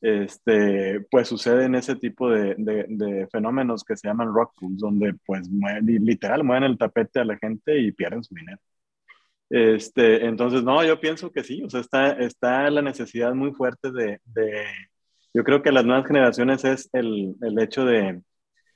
este, 0.00 1.00
pues 1.10 1.28
suceden 1.28 1.74
ese 1.74 1.96
tipo 1.96 2.30
de, 2.30 2.54
de, 2.58 3.28
fenómenos 3.30 3.84
que 3.84 3.96
se 3.96 4.08
llaman 4.08 4.34
rock 4.34 4.52
pools, 4.58 4.78
donde 4.78 5.14
pues 5.26 5.48
literal 5.82 6.44
mueven 6.44 6.64
el 6.64 6.78
tapete 6.78 7.20
a 7.20 7.24
la 7.24 7.38
gente 7.38 7.78
y 7.78 7.92
pierden 7.92 8.24
su 8.24 8.34
dinero. 8.34 8.58
Este, 9.50 10.24
entonces, 10.26 10.64
no, 10.64 10.82
yo 10.84 10.98
pienso 10.98 11.30
que 11.30 11.44
sí, 11.44 11.62
o 11.62 11.70
sea, 11.70 11.80
está, 11.80 12.12
está 12.12 12.70
la 12.70 12.82
necesidad 12.82 13.34
muy 13.34 13.52
fuerte 13.52 13.92
de, 13.92 14.20
de 14.24 14.64
yo 15.34 15.44
creo 15.44 15.62
que 15.62 15.72
las 15.72 15.84
nuevas 15.84 16.06
generaciones 16.06 16.64
es 16.64 16.88
el, 16.92 17.36
el 17.42 17.58
hecho 17.60 17.84
de, 17.84 18.22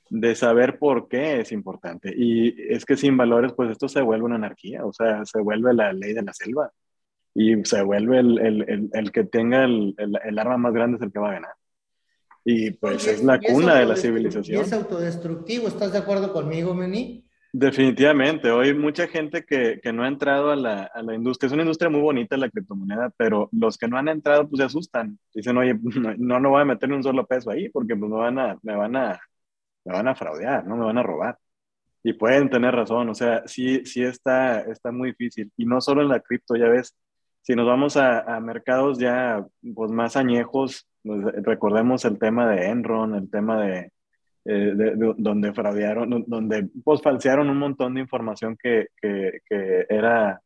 de 0.09 0.35
saber 0.35 0.79
por 0.79 1.07
qué 1.09 1.41
es 1.41 1.51
importante. 1.51 2.13
Y 2.15 2.55
es 2.71 2.85
que 2.85 2.97
sin 2.97 3.17
valores, 3.17 3.53
pues 3.53 3.71
esto 3.71 3.87
se 3.89 4.01
vuelve 4.01 4.25
una 4.25 4.35
anarquía, 4.35 4.85
o 4.85 4.93
sea, 4.93 5.25
se 5.25 5.41
vuelve 5.41 5.73
la 5.73 5.93
ley 5.93 6.13
de 6.13 6.23
la 6.23 6.33
selva 6.33 6.71
y 7.39 7.63
se 7.65 7.83
vuelve 7.83 8.17
el, 8.17 8.39
el, 8.39 8.89
el, 8.91 9.11
que 9.11 9.23
tenga 9.23 9.63
el, 9.63 9.95
arma 10.39 10.57
más 10.57 10.73
grande 10.73 10.97
es 10.97 11.03
el 11.03 11.11
que 11.11 11.19
va 11.19 11.29
a 11.29 11.33
ganar. 11.33 11.51
Y 12.43 12.71
pues 12.71 13.05
es, 13.05 13.23
la 13.23 13.39
cuna 13.39 13.75
de 13.75 13.85
la 13.85 13.95
civilización. 13.95 14.57
Y 14.57 14.61
es 14.63 14.73
autodestructivo, 14.73 15.67
¿estás 15.67 15.91
de 15.91 15.99
acuerdo 15.99 16.33
conmigo, 16.33 16.73
Meni? 16.73 17.29
Definitivamente, 17.53 18.49
hoy 18.49 18.73
mucha 18.73 19.07
gente 19.07 19.45
que, 19.45 19.79
que 19.83 19.93
no 19.93 20.03
ha 20.03 20.07
entrado 20.07 20.49
a 20.49 20.55
la, 20.55 20.89
a 20.91 21.03
la, 21.03 21.13
industria, 21.13 21.45
es 21.45 21.53
una 21.53 21.61
industria 21.61 21.91
muy 21.91 22.01
bonita 22.01 22.37
la 22.37 22.49
criptomoneda, 22.49 23.11
pero 23.15 23.49
los 23.51 23.77
que 23.77 23.87
no 23.87 23.99
han 23.99 24.07
entrado 24.07 24.49
pues 24.49 24.57
se 24.57 24.65
asustan, 24.65 25.19
dicen, 25.31 25.57
oye, 25.57 25.75
no, 26.17 26.39
no 26.39 26.49
voy 26.49 26.61
a 26.61 26.65
meter 26.65 26.91
un 26.91 27.03
solo 27.03 27.27
peso 27.27 27.51
ahí 27.51 27.69
porque 27.69 27.95
pues 27.95 28.09
me 28.09 28.17
van 28.17 28.39
a, 28.39 28.57
me 28.63 28.75
van 28.75 28.95
a, 28.95 29.19
me 29.85 29.93
van 29.93 30.07
a 30.07 30.15
fraudear, 30.15 30.65
no 30.65 30.75
me 30.75 30.85
van 30.85 30.97
a 30.97 31.03
robar. 31.03 31.37
Y 32.01 32.13
pueden 32.13 32.49
tener 32.49 32.73
razón, 32.73 33.09
o 33.09 33.13
sea, 33.13 33.43
sí, 33.45 33.85
sí 33.85 34.01
está, 34.01 34.61
está 34.61 34.91
muy 34.91 35.09
difícil. 35.09 35.51
Y 35.55 35.65
no 35.65 35.81
solo 35.81 36.01
en 36.01 36.09
la 36.09 36.19
cripto, 36.19 36.55
ya 36.55 36.67
ves, 36.67 36.95
si 37.47 37.55
nos 37.55 37.65
vamos 37.65 37.95
a, 37.95 38.41
mercados 38.41 38.99
ya 38.99 39.47
pues, 39.73 39.89
más 39.89 40.17
añejos, 40.17 40.85
pues, 41.01 41.23
recordemos 41.43 42.03
el 42.03 42.19
tema 42.19 42.45
de 42.45 42.65
Enron, 42.67 43.15
el 43.15 43.29
tema 43.29 43.61
de, 43.61 43.93
eh, 44.43 44.73
donde 45.17 45.53
fraudearon, 45.53 46.25
donde 46.27 46.67
pues 46.83 47.01
falsearon 47.01 47.49
un 47.49 47.57
montón 47.57 47.93
de 47.93 48.01
información 48.01 48.57
que, 48.61 48.87
que, 49.01 49.39
era 49.87 50.41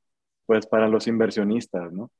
pues 0.45 0.67
para 0.67 0.87
los 0.87 1.07
inversionistas, 1.07 1.91
¿no? 1.91 2.11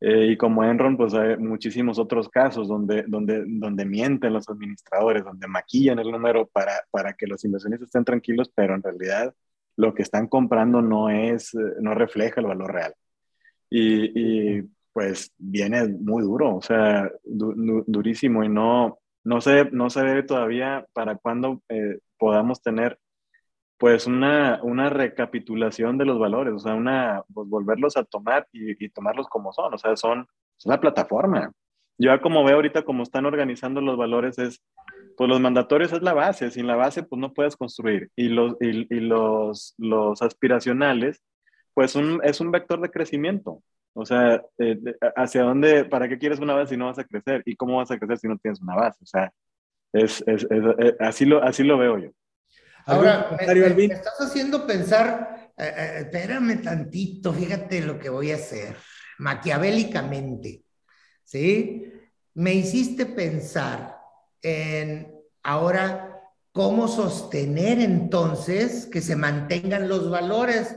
Eh, 0.00 0.28
y 0.32 0.36
como 0.38 0.64
Enron, 0.64 0.96
pues 0.96 1.12
hay 1.12 1.36
muchísimos 1.36 1.98
otros 1.98 2.30
casos 2.30 2.66
donde, 2.66 3.04
donde, 3.06 3.44
donde 3.46 3.84
mienten 3.84 4.32
los 4.32 4.48
administradores, 4.48 5.22
donde 5.22 5.48
maquillan 5.48 5.98
el 5.98 6.10
número 6.10 6.46
para, 6.46 6.72
para 6.90 7.12
que 7.12 7.26
los 7.26 7.44
inversionistas 7.44 7.88
estén 7.88 8.06
tranquilos, 8.06 8.50
pero 8.54 8.74
en 8.74 8.82
realidad 8.82 9.34
lo 9.76 9.92
que 9.92 10.02
están 10.02 10.28
comprando 10.28 10.80
no 10.80 11.10
es, 11.10 11.54
no 11.80 11.92
refleja 11.94 12.40
el 12.40 12.46
valor 12.46 12.72
real. 12.72 12.94
Y, 13.70 14.58
y 14.58 14.70
pues 14.92 15.32
viene 15.38 15.86
muy 15.88 16.22
duro, 16.22 16.56
o 16.56 16.62
sea, 16.62 17.10
durísimo 17.24 18.44
y 18.44 18.48
no, 18.48 18.98
no 19.24 19.40
se, 19.40 19.70
no 19.70 19.90
se 19.90 20.02
ve 20.02 20.22
todavía 20.22 20.86
para 20.92 21.16
cuándo 21.16 21.62
eh, 21.68 21.98
podamos 22.18 22.60
tener 22.62 22.98
pues 23.78 24.06
una, 24.06 24.60
una 24.62 24.90
recapitulación 24.90 25.96
de 25.96 26.04
los 26.04 26.18
valores, 26.18 26.52
o 26.52 26.58
sea, 26.58 26.74
una, 26.74 27.22
pues 27.32 27.48
volverlos 27.48 27.96
a 27.96 28.04
tomar 28.04 28.46
y, 28.52 28.88
tomarlos 28.90 29.26
como 29.28 29.54
son, 29.54 29.72
o 29.72 29.78
sea, 29.78 29.96
son, 29.96 30.26
una 30.66 30.78
plataforma. 30.78 31.50
Yo 31.96 32.20
como 32.20 32.44
veo 32.44 32.56
ahorita 32.56 32.82
cómo 32.82 33.02
están 33.02 33.24
organizando 33.24 33.80
los 33.80 33.96
valores 33.96 34.38
es, 34.38 34.62
pues 35.16 35.30
los 35.30 35.40
mandatorios 35.40 35.92
es 35.94 36.02
la 36.02 36.12
base, 36.12 36.50
sin 36.50 36.66
la 36.66 36.76
base 36.76 37.02
pues 37.02 37.18
no 37.18 37.32
puedes 37.32 37.56
construir 37.56 38.10
y 38.16 38.28
los, 38.28 38.56
y, 38.60 39.00
los, 39.00 39.74
los 39.78 40.20
aspiracionales 40.20 41.22
pues 41.80 41.94
un, 41.94 42.20
es 42.22 42.38
un 42.42 42.50
vector 42.50 42.78
de 42.78 42.90
crecimiento. 42.90 43.62
O 43.94 44.04
sea, 44.04 44.44
eh, 44.58 44.78
¿hacia 45.16 45.44
dónde, 45.44 45.86
para 45.86 46.10
qué 46.10 46.18
quieres 46.18 46.38
una 46.38 46.52
base 46.52 46.74
si 46.74 46.76
no 46.76 46.84
vas 46.84 46.98
a 46.98 47.04
crecer? 47.04 47.42
¿Y 47.46 47.56
cómo 47.56 47.78
vas 47.78 47.90
a 47.90 47.98
crecer 47.98 48.18
si 48.18 48.28
no 48.28 48.36
tienes 48.36 48.60
una 48.60 48.74
base? 48.74 48.98
O 49.02 49.06
sea, 49.06 49.32
es, 49.90 50.22
es, 50.26 50.46
eh, 50.50 50.96
así, 51.00 51.24
lo, 51.24 51.42
así 51.42 51.64
lo 51.64 51.78
veo 51.78 51.96
yo. 51.96 52.10
Ahora, 52.84 53.30
me, 53.30 53.84
estás 53.86 54.20
haciendo 54.20 54.66
pensar, 54.66 55.52
eh, 55.56 55.72
eh, 55.74 55.96
espérame 56.00 56.60
tantito, 56.60 57.32
fíjate 57.32 57.80
lo 57.80 57.98
que 57.98 58.10
voy 58.10 58.30
a 58.30 58.34
hacer, 58.34 58.76
maquiavélicamente, 59.16 60.62
¿sí? 61.24 61.90
Me 62.34 62.52
hiciste 62.52 63.06
pensar 63.06 63.96
en 64.42 65.14
ahora 65.42 66.20
cómo 66.52 66.88
sostener 66.88 67.80
entonces 67.80 68.84
que 68.84 69.00
se 69.00 69.16
mantengan 69.16 69.88
los 69.88 70.10
valores 70.10 70.76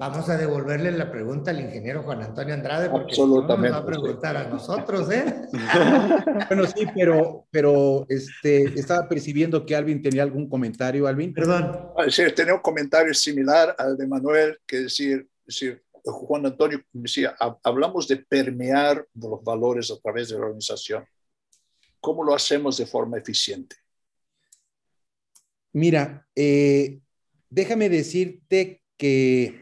Vamos 0.00 0.30
a 0.30 0.38
devolverle 0.38 0.92
la 0.92 1.12
pregunta 1.12 1.50
al 1.50 1.60
ingeniero 1.60 2.02
Juan 2.02 2.22
Antonio 2.22 2.54
Andrade 2.54 2.88
porque 2.88 3.14
no 3.18 3.26
nos 3.26 3.46
va 3.46 3.76
a 3.76 3.84
preguntar 3.84 4.34
a 4.34 4.48
nosotros, 4.48 5.10
¿eh? 5.12 5.42
bueno, 6.48 6.66
sí, 6.66 6.86
pero, 6.94 7.46
pero 7.50 8.06
este, 8.08 8.64
estaba 8.80 9.06
percibiendo 9.06 9.66
que 9.66 9.76
Alvin 9.76 10.00
tenía 10.00 10.22
algún 10.22 10.48
comentario, 10.48 11.06
Alvin. 11.06 11.34
Perdón. 11.34 11.90
Ah, 11.98 12.06
sí, 12.08 12.22
tenía 12.34 12.54
un 12.54 12.62
comentario 12.62 13.12
similar 13.12 13.76
al 13.76 13.98
de 13.98 14.06
Manuel, 14.06 14.58
que 14.66 14.84
decir, 14.84 15.28
decir 15.44 15.84
Juan 16.02 16.46
Antonio 16.46 16.80
decía, 16.94 17.36
hablamos 17.62 18.08
de 18.08 18.16
permear 18.16 19.06
los 19.12 19.44
valores 19.44 19.90
a 19.90 19.98
través 19.98 20.30
de 20.30 20.38
la 20.38 20.46
organización. 20.46 21.04
¿Cómo 22.00 22.24
lo 22.24 22.34
hacemos 22.34 22.78
de 22.78 22.86
forma 22.86 23.18
eficiente? 23.18 23.76
Mira, 25.74 26.26
eh, 26.34 27.00
déjame 27.50 27.90
decirte 27.90 28.80
que 28.96 29.59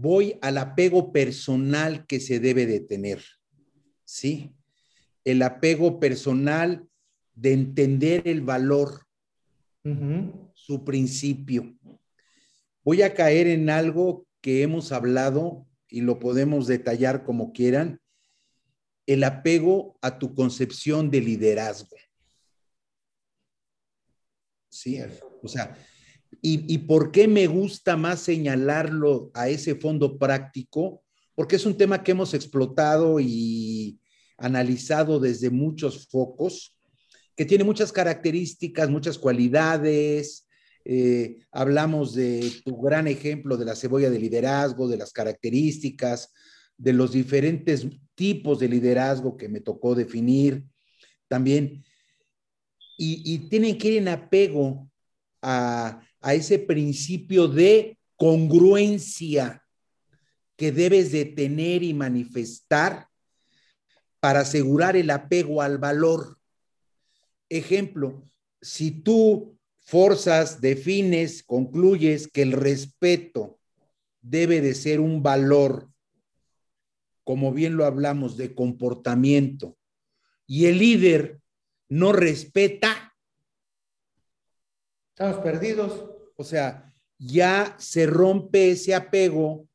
voy 0.00 0.38
al 0.42 0.58
apego 0.58 1.10
personal 1.10 2.06
que 2.06 2.20
se 2.20 2.38
debe 2.38 2.66
de 2.66 2.80
tener, 2.80 3.24
¿sí? 4.04 4.54
El 5.24 5.40
apego 5.42 5.98
personal 5.98 6.86
de 7.34 7.52
entender 7.54 8.28
el 8.28 8.42
valor, 8.42 9.06
su 10.52 10.84
principio. 10.84 11.76
Voy 12.84 13.02
a 13.02 13.14
caer 13.14 13.46
en 13.46 13.70
algo 13.70 14.26
que 14.40 14.62
hemos 14.62 14.92
hablado 14.92 15.66
y 15.88 16.00
lo 16.00 16.18
podemos 16.18 16.66
detallar 16.66 17.24
como 17.24 17.52
quieran, 17.52 18.00
el 19.06 19.24
apego 19.24 19.96
a 20.02 20.18
tu 20.18 20.34
concepción 20.34 21.10
de 21.10 21.20
liderazgo. 21.20 21.96
Sí, 24.68 24.98
o 25.42 25.48
sea, 25.48 25.76
¿Y, 26.42 26.78
por 26.78 27.10
qué 27.10 27.28
me 27.28 27.46
gusta 27.46 27.96
más 27.96 28.20
señalarlo 28.20 29.30
a 29.34 29.48
ese 29.48 29.74
fondo 29.74 30.18
práctico? 30.18 31.02
Porque 31.34 31.56
es 31.56 31.66
un 31.66 31.76
tema 31.76 32.02
que 32.02 32.12
hemos 32.12 32.34
explotado 32.34 33.18
y 33.20 33.98
analizado 34.38 35.18
desde 35.18 35.50
muchos 35.50 36.06
focos, 36.08 36.76
que 37.34 37.44
tiene 37.44 37.64
muchas 37.64 37.92
características, 37.92 38.88
muchas 38.88 39.18
cualidades. 39.18 40.46
Eh, 40.84 41.38
hablamos 41.50 42.14
de 42.14 42.52
tu 42.64 42.80
gran 42.80 43.08
ejemplo 43.08 43.56
de 43.56 43.64
la 43.64 43.74
cebolla 43.74 44.08
de 44.08 44.18
liderazgo, 44.18 44.88
de 44.88 44.98
las 44.98 45.12
características, 45.12 46.32
de 46.76 46.92
los 46.92 47.12
diferentes 47.12 47.86
tipos 48.14 48.60
de 48.60 48.68
liderazgo 48.68 49.36
que 49.36 49.48
me 49.48 49.60
tocó 49.60 49.94
definir 49.94 50.64
también. 51.28 51.84
Y, 52.96 53.22
y 53.24 53.48
tienen 53.48 53.76
que 53.76 53.88
ir 53.88 53.98
en 53.98 54.08
apego 54.08 54.88
a, 55.42 56.05
a 56.20 56.34
ese 56.34 56.58
principio 56.58 57.48
de 57.48 57.98
congruencia 58.16 59.62
que 60.56 60.72
debes 60.72 61.12
de 61.12 61.24
tener 61.24 61.82
y 61.82 61.92
manifestar 61.94 63.08
para 64.20 64.40
asegurar 64.40 64.96
el 64.96 65.10
apego 65.10 65.62
al 65.62 65.78
valor. 65.78 66.38
Ejemplo, 67.48 68.28
si 68.60 68.90
tú 68.90 69.56
forzas, 69.78 70.60
defines, 70.60 71.42
concluyes 71.44 72.26
que 72.26 72.42
el 72.42 72.52
respeto 72.52 73.60
debe 74.20 74.60
de 74.60 74.74
ser 74.74 74.98
un 74.98 75.22
valor, 75.22 75.88
como 77.22 77.52
bien 77.52 77.76
lo 77.76 77.84
hablamos, 77.84 78.36
de 78.36 78.54
comportamiento, 78.54 79.76
y 80.46 80.66
el 80.66 80.78
líder 80.78 81.40
no 81.88 82.12
respeta, 82.12 83.05
estamos 85.16 85.42
perdidos. 85.42 86.10
O 86.36 86.44
sea, 86.44 86.92
ya 87.18 87.74
se 87.78 88.04
rompe 88.04 88.72
ese 88.72 88.94
apego 88.94 89.66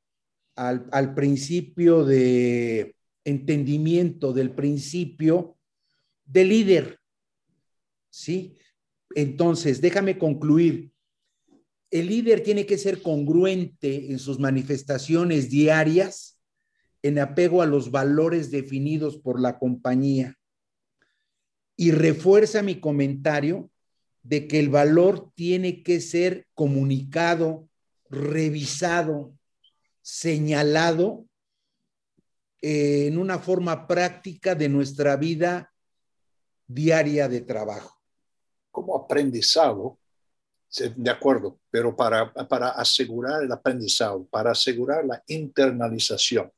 al, 0.55 1.15
principio 1.15 2.05
de 2.05 2.95
entendimiento, 3.25 4.33
del 4.33 4.51
principio 4.51 5.57
de 6.25 6.45
líder. 6.45 6.99
¿Sí? 8.11 8.55
Entonces, 9.15 9.81
déjame 9.81 10.19
concluir. 10.19 10.91
El 11.89 12.07
líder 12.07 12.43
tiene 12.43 12.67
que 12.67 12.77
ser 12.77 13.01
congruente 13.01 14.11
en 14.11 14.19
sus 14.19 14.37
manifestaciones 14.37 15.49
diarias 15.49 16.39
en 17.01 17.17
apego 17.17 17.63
a 17.63 17.65
los 17.65 17.89
valores 17.89 18.51
definidos 18.51 19.17
por 19.17 19.41
la 19.41 19.57
compañía. 19.57 20.37
Y 21.75 21.89
refuerza 21.89 22.61
mi 22.61 22.79
comentario 22.79 23.70
de 24.23 24.47
que 24.47 24.59
el 24.59 24.69
valor 24.69 25.31
tiene 25.33 25.83
que 25.83 25.99
ser 25.99 26.47
comunicado, 26.53 27.67
revisado, 28.09 29.33
señalado 30.01 31.25
eh, 32.61 33.07
en 33.07 33.17
una 33.17 33.39
forma 33.39 33.87
práctica 33.87 34.53
de 34.55 34.69
nuestra 34.69 35.15
vida 35.15 35.73
diaria 36.67 37.27
de 37.27 37.41
trabajo. 37.41 37.99
Como 38.69 38.95
aprendizado, 38.95 39.97
de 40.95 41.11
acuerdo, 41.11 41.59
pero 41.69 41.95
para, 41.95 42.31
para 42.33 42.69
asegurar 42.69 43.43
el 43.43 43.51
aprendizado, 43.51 44.25
para 44.25 44.51
asegurar 44.51 45.03
la 45.03 45.21
internalización 45.27 46.49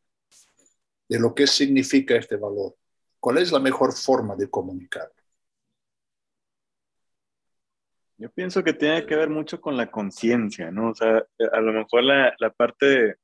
de 1.09 1.19
lo 1.19 1.33
que 1.33 1.47
significa 1.47 2.15
este 2.15 2.35
valor, 2.35 2.75
¿cuál 3.19 3.39
es 3.39 3.51
la 3.51 3.59
mejor 3.59 3.93
forma 3.93 4.35
de 4.35 4.49
comunicarlo? 4.49 5.12
Yo 8.23 8.29
pienso 8.31 8.63
que 8.63 8.71
tiene 8.71 9.05
que 9.05 9.17
ver 9.17 9.29
mucho 9.29 9.59
con 9.59 9.75
la 9.75 9.91
conciencia, 9.91 10.71
¿no? 10.71 10.91
O 10.91 10.95
sea, 10.95 11.25
a 11.51 11.59
lo 11.59 11.73
mejor 11.73 12.05
la, 12.05 12.33
la 12.39 12.51
parte, 12.51 12.85
de, 12.85 13.15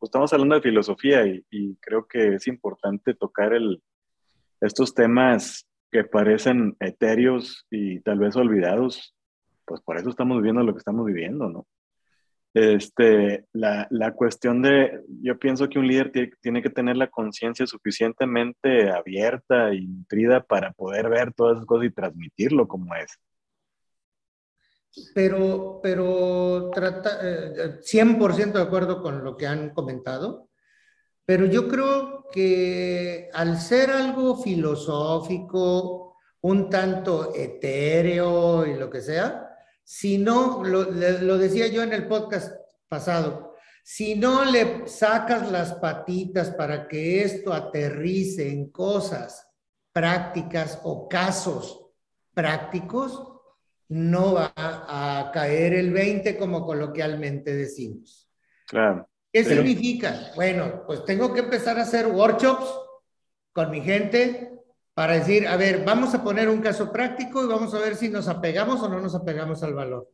estamos 0.00 0.32
hablando 0.32 0.54
de 0.54 0.60
filosofía 0.60 1.26
y, 1.26 1.44
y, 1.50 1.74
creo 1.80 2.06
que 2.06 2.36
es 2.36 2.46
importante 2.46 3.14
tocar 3.14 3.52
el, 3.52 3.82
estos 4.60 4.94
temas 4.94 5.66
que 5.90 6.04
parecen 6.04 6.76
etéreos 6.78 7.66
y 7.68 7.98
tal 7.98 8.20
vez 8.20 8.36
olvidados, 8.36 9.12
pues 9.64 9.80
por 9.80 9.98
eso 9.98 10.10
estamos 10.10 10.36
viviendo 10.36 10.62
lo 10.62 10.72
que 10.72 10.78
estamos 10.78 11.04
viviendo, 11.04 11.48
¿no? 11.48 11.66
Este, 12.54 13.46
la, 13.52 13.88
la 13.90 14.12
cuestión 14.12 14.62
de, 14.62 15.00
yo 15.20 15.36
pienso 15.40 15.68
que 15.68 15.80
un 15.80 15.88
líder 15.88 16.12
tiene 16.40 16.62
que 16.62 16.70
tener 16.70 16.96
la 16.96 17.10
conciencia 17.10 17.66
suficientemente 17.66 18.88
abierta 18.88 19.74
y 19.74 19.84
nutrida 19.88 20.44
para 20.44 20.70
poder 20.70 21.08
ver 21.08 21.32
todas 21.32 21.56
esas 21.56 21.66
cosas 21.66 21.86
y 21.86 21.90
transmitirlo 21.90 22.68
como 22.68 22.94
es 22.94 23.18
pero, 25.14 25.80
pero 25.82 26.70
trata, 26.74 27.20
100% 27.80 28.40
eh, 28.40 28.52
de 28.52 28.62
acuerdo 28.62 29.02
con 29.02 29.24
lo 29.24 29.36
que 29.36 29.46
han 29.46 29.70
comentado, 29.70 30.50
pero 31.24 31.46
yo 31.46 31.68
creo 31.68 32.26
que 32.30 33.30
al 33.32 33.60
ser 33.60 33.90
algo 33.90 34.36
filosófico, 34.36 36.16
un 36.42 36.68
tanto 36.68 37.32
etéreo 37.34 38.66
y 38.66 38.74
lo 38.74 38.90
que 38.90 39.00
sea, 39.00 39.48
si 39.84 40.18
no, 40.18 40.62
lo, 40.64 40.90
lo 40.90 41.38
decía 41.38 41.68
yo 41.68 41.82
en 41.82 41.92
el 41.92 42.06
podcast 42.08 42.54
pasado, 42.88 43.54
Si 43.84 44.14
no 44.14 44.44
le 44.44 44.86
sacas 44.86 45.50
las 45.50 45.74
patitas 45.74 46.50
para 46.50 46.86
que 46.86 47.22
esto 47.22 47.52
aterrice 47.52 48.48
en 48.48 48.70
cosas 48.70 49.48
prácticas 49.92 50.80
o 50.84 51.08
casos 51.08 51.90
prácticos, 52.32 53.31
no 53.92 54.32
va 54.32 54.54
a 54.56 55.30
caer 55.34 55.74
el 55.74 55.92
20 55.92 56.38
como 56.38 56.64
coloquialmente 56.64 57.54
decimos. 57.54 58.26
Claro. 58.66 59.06
¿Qué 59.30 59.44
significa? 59.44 60.30
Bueno, 60.34 60.84
pues 60.86 61.04
tengo 61.04 61.34
que 61.34 61.40
empezar 61.40 61.78
a 61.78 61.82
hacer 61.82 62.06
workshops 62.06 62.72
con 63.52 63.70
mi 63.70 63.82
gente 63.82 64.50
para 64.94 65.14
decir, 65.14 65.46
a 65.46 65.58
ver, 65.58 65.84
vamos 65.84 66.14
a 66.14 66.24
poner 66.24 66.48
un 66.48 66.62
caso 66.62 66.90
práctico 66.90 67.44
y 67.44 67.48
vamos 67.48 67.74
a 67.74 67.80
ver 67.80 67.94
si 67.96 68.08
nos 68.08 68.28
apegamos 68.28 68.80
o 68.80 68.88
no 68.88 68.98
nos 68.98 69.14
apegamos 69.14 69.62
al 69.62 69.74
valor. 69.74 70.08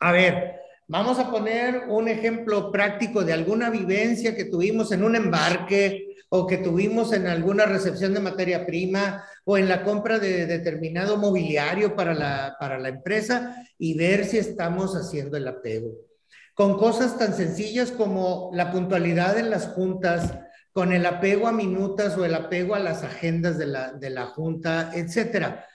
A 0.00 0.12
ver, 0.12 0.60
vamos 0.88 1.18
a 1.18 1.30
poner 1.30 1.84
un 1.88 2.08
ejemplo 2.08 2.70
práctico 2.70 3.24
de 3.24 3.32
alguna 3.32 3.70
vivencia 3.70 4.36
que 4.36 4.44
tuvimos 4.44 4.92
en 4.92 5.04
un 5.04 5.16
embarque 5.16 6.11
o 6.34 6.46
que 6.46 6.56
tuvimos 6.56 7.12
en 7.12 7.26
alguna 7.26 7.66
recepción 7.66 8.14
de 8.14 8.20
materia 8.20 8.64
prima 8.64 9.22
o 9.44 9.58
en 9.58 9.68
la 9.68 9.84
compra 9.84 10.18
de 10.18 10.46
determinado 10.46 11.18
mobiliario 11.18 11.94
para 11.94 12.14
la, 12.14 12.56
para 12.58 12.78
la 12.78 12.88
empresa 12.88 13.62
y 13.76 13.98
ver 13.98 14.24
si 14.24 14.38
estamos 14.38 14.94
haciendo 14.96 15.36
el 15.36 15.46
apego. 15.46 15.90
Con 16.54 16.78
cosas 16.78 17.18
tan 17.18 17.34
sencillas 17.34 17.90
como 17.90 18.50
la 18.54 18.72
puntualidad 18.72 19.36
en 19.36 19.50
las 19.50 19.68
juntas, 19.68 20.32
con 20.72 20.94
el 20.94 21.04
apego 21.04 21.48
a 21.48 21.52
minutas 21.52 22.16
o 22.16 22.24
el 22.24 22.34
apego 22.34 22.74
a 22.74 22.78
las 22.78 23.02
agendas 23.02 23.58
de 23.58 23.66
la, 23.66 23.92
de 23.92 24.08
la 24.08 24.24
junta, 24.24 24.90
etcétera. 24.94 25.66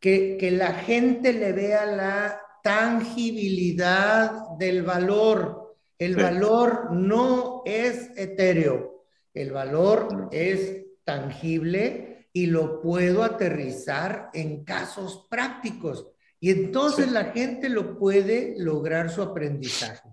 Que, 0.00 0.38
que 0.40 0.50
la 0.50 0.72
gente 0.72 1.34
le 1.34 1.52
vea 1.52 1.84
la 1.84 2.40
tangibilidad 2.62 4.32
del 4.58 4.82
valor. 4.82 5.76
El 5.98 6.16
valor 6.16 6.90
no 6.92 7.60
es 7.66 8.16
etéreo, 8.16 8.95
el 9.36 9.52
valor 9.52 10.30
es 10.32 10.86
tangible 11.04 12.28
y 12.32 12.46
lo 12.46 12.80
puedo 12.80 13.22
aterrizar 13.22 14.30
en 14.32 14.64
casos 14.64 15.26
prácticos. 15.28 16.06
Y 16.40 16.50
entonces 16.50 17.12
la 17.12 17.26
gente 17.32 17.68
lo 17.68 17.98
puede 17.98 18.54
lograr 18.58 19.10
su 19.10 19.20
aprendizaje. 19.22 20.08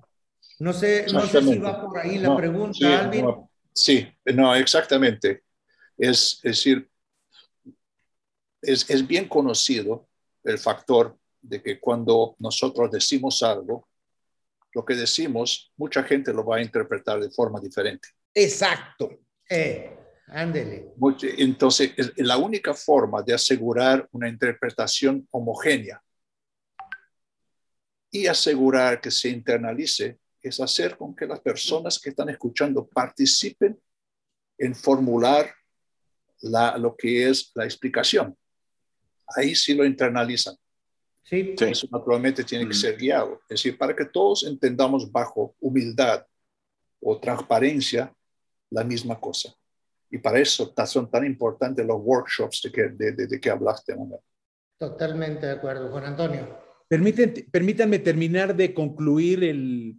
No 0.60 0.74
sé, 0.74 1.06
no 1.12 1.26
sé 1.26 1.42
si 1.42 1.58
va 1.58 1.82
por 1.82 1.98
ahí 1.98 2.18
la 2.18 2.36
pregunta, 2.36 3.00
Alvin. 3.00 3.26
Sí, 3.74 4.06
no, 4.26 4.54
exactamente. 4.56 5.44
Es, 5.98 6.40
decir, 6.44 6.90
es, 8.62 8.90
es, 8.90 9.08
bien 9.08 9.28
conocido 9.28 10.08
el 10.44 10.58
factor 10.60 11.18
de 11.42 11.62
que 11.62 11.80
cuando 11.80 12.36
nosotros 12.40 12.92
decimos 12.92 13.42
algo, 13.42 13.88
lo 14.74 14.84
que 14.84 14.96
decimos, 14.96 15.72
mucha 15.78 16.04
gente 16.04 16.34
lo 16.34 16.46
va 16.46 16.58
a 16.58 16.62
interpretar 16.62 17.22
de 17.22 17.30
forma 17.30 17.60
diferente. 17.62 18.10
Exacto. 18.34 19.20
Eh, 19.50 19.96
ándele. 20.28 20.94
Entonces, 21.38 21.94
la 22.18 22.38
única 22.38 22.74
forma 22.74 23.22
de 23.22 23.34
asegurar 23.34 24.08
una 24.12 24.28
interpretación 24.28 25.28
homogénea 25.32 26.02
y 28.10 28.28
asegurar 28.28 29.02
que 29.02 29.12
se 29.12 29.30
internalice 29.30 30.20
es 30.42 30.60
hacer 30.60 30.98
con 30.98 31.16
que 31.16 31.26
las 31.26 31.40
personas 31.40 32.00
que 32.00 32.10
están 32.10 32.30
escuchando 32.30 32.86
participen 32.88 33.80
en 34.58 34.76
formular 34.76 35.54
la, 36.42 36.78
lo 36.78 36.96
que 36.96 37.30
es 37.30 37.52
la 37.56 37.64
explicación. 37.64 38.38
Ahí 39.36 39.56
sí 39.56 39.74
lo 39.74 39.86
internalizan. 39.86 40.56
Sí. 41.24 41.56
Eso 41.58 41.88
naturalmente 41.90 42.44
tiene 42.44 42.68
que 42.68 42.74
ser 42.74 42.98
guiado. 42.98 43.42
Es 43.44 43.62
decir, 43.62 43.78
para 43.78 43.96
que 43.96 44.06
todos 44.06 44.44
entendamos 44.44 45.10
bajo 45.10 45.56
humildad 45.60 46.26
o 47.00 47.20
transparencia 47.20 48.14
la 48.74 48.84
misma 48.84 49.20
cosa. 49.20 49.54
Y 50.10 50.18
para 50.18 50.40
eso 50.40 50.74
son 50.86 51.10
tan 51.10 51.26
importantes 51.26 51.86
los 51.86 52.00
workshops 52.02 52.62
de 52.64 52.72
que, 52.72 52.90
de, 52.90 53.28
de, 53.28 53.40
que 53.40 53.50
hablaste, 53.50 53.96
Manuel. 53.96 54.20
Totalmente 54.78 55.46
de 55.46 55.54
acuerdo, 55.54 55.90
Juan 55.90 56.06
Antonio. 56.06 56.60
permítanme 56.90 58.00
terminar 58.00 58.56
de 58.56 58.74
concluir 58.74 59.44
el, 59.44 59.96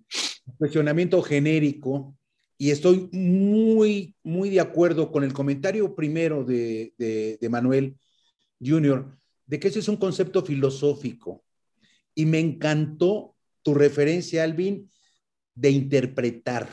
cuestionamiento 0.58 1.22
genérico 1.22 2.16
y 2.58 2.70
estoy 2.70 3.08
muy, 3.12 4.14
muy 4.22 4.50
de 4.50 4.60
acuerdo 4.60 5.10
con 5.10 5.24
el 5.24 5.32
comentario 5.32 5.94
primero 5.94 6.44
de, 6.44 6.92
de, 6.98 7.48
Manuel 7.48 7.96
Junior, 8.60 9.18
de 9.46 9.58
que 9.58 9.68
ese 9.68 9.80
es 9.80 9.88
un 9.88 9.96
concepto 9.96 10.44
filosófico. 10.44 11.44
Y 12.14 12.26
me 12.26 12.38
encantó 12.38 13.34
tu 13.62 13.74
referencia, 13.74 14.44
Alvin, 14.44 14.88
de 15.54 15.70
interpretar, 15.70 16.68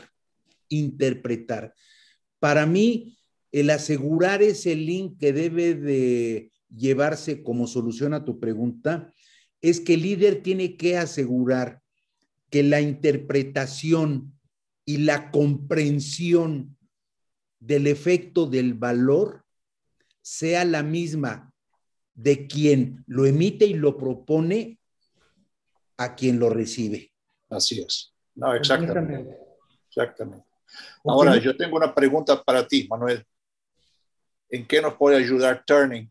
interpretar. 0.68 1.74
Para 2.42 2.66
mí, 2.66 3.16
el 3.52 3.70
asegurar 3.70 4.42
ese 4.42 4.74
link 4.74 5.16
que 5.20 5.32
debe 5.32 5.76
de 5.76 6.50
llevarse 6.74 7.44
como 7.44 7.68
solución 7.68 8.14
a 8.14 8.24
tu 8.24 8.40
pregunta 8.40 9.14
es 9.60 9.78
que 9.78 9.94
el 9.94 10.02
líder 10.02 10.42
tiene 10.42 10.76
que 10.76 10.96
asegurar 10.98 11.80
que 12.50 12.64
la 12.64 12.80
interpretación 12.80 14.36
y 14.84 14.98
la 14.98 15.30
comprensión 15.30 16.76
del 17.60 17.86
efecto 17.86 18.46
del 18.46 18.74
valor 18.74 19.44
sea 20.20 20.64
la 20.64 20.82
misma 20.82 21.54
de 22.12 22.48
quien 22.48 23.04
lo 23.06 23.24
emite 23.24 23.66
y 23.66 23.74
lo 23.74 23.96
propone 23.96 24.80
a 25.96 26.16
quien 26.16 26.40
lo 26.40 26.50
recibe. 26.50 27.12
Así 27.48 27.80
es. 27.80 28.12
No, 28.34 28.52
exactamente. 28.52 29.38
Exactamente. 29.86 30.51
Ahora, 31.04 31.36
yo 31.36 31.56
tengo 31.56 31.76
una 31.76 31.94
pregunta 31.94 32.42
para 32.42 32.66
ti, 32.66 32.86
Manuel. 32.88 33.24
¿En 34.48 34.66
qué 34.66 34.80
nos 34.80 34.94
puede 34.94 35.16
ayudar 35.16 35.64
Turning 35.66 36.10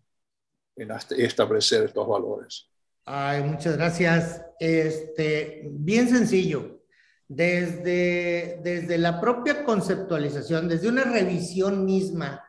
en 0.75 0.91
establecer 1.17 1.85
estos 1.85 2.07
valores? 2.07 2.67
Ay, 3.05 3.43
muchas 3.43 3.77
gracias. 3.77 4.41
Este, 4.59 5.63
bien 5.71 6.09
sencillo. 6.09 6.79
Desde, 7.27 8.59
desde 8.61 8.97
la 8.97 9.21
propia 9.21 9.63
conceptualización, 9.63 10.67
desde 10.67 10.89
una 10.89 11.05
revisión 11.05 11.85
misma 11.85 12.43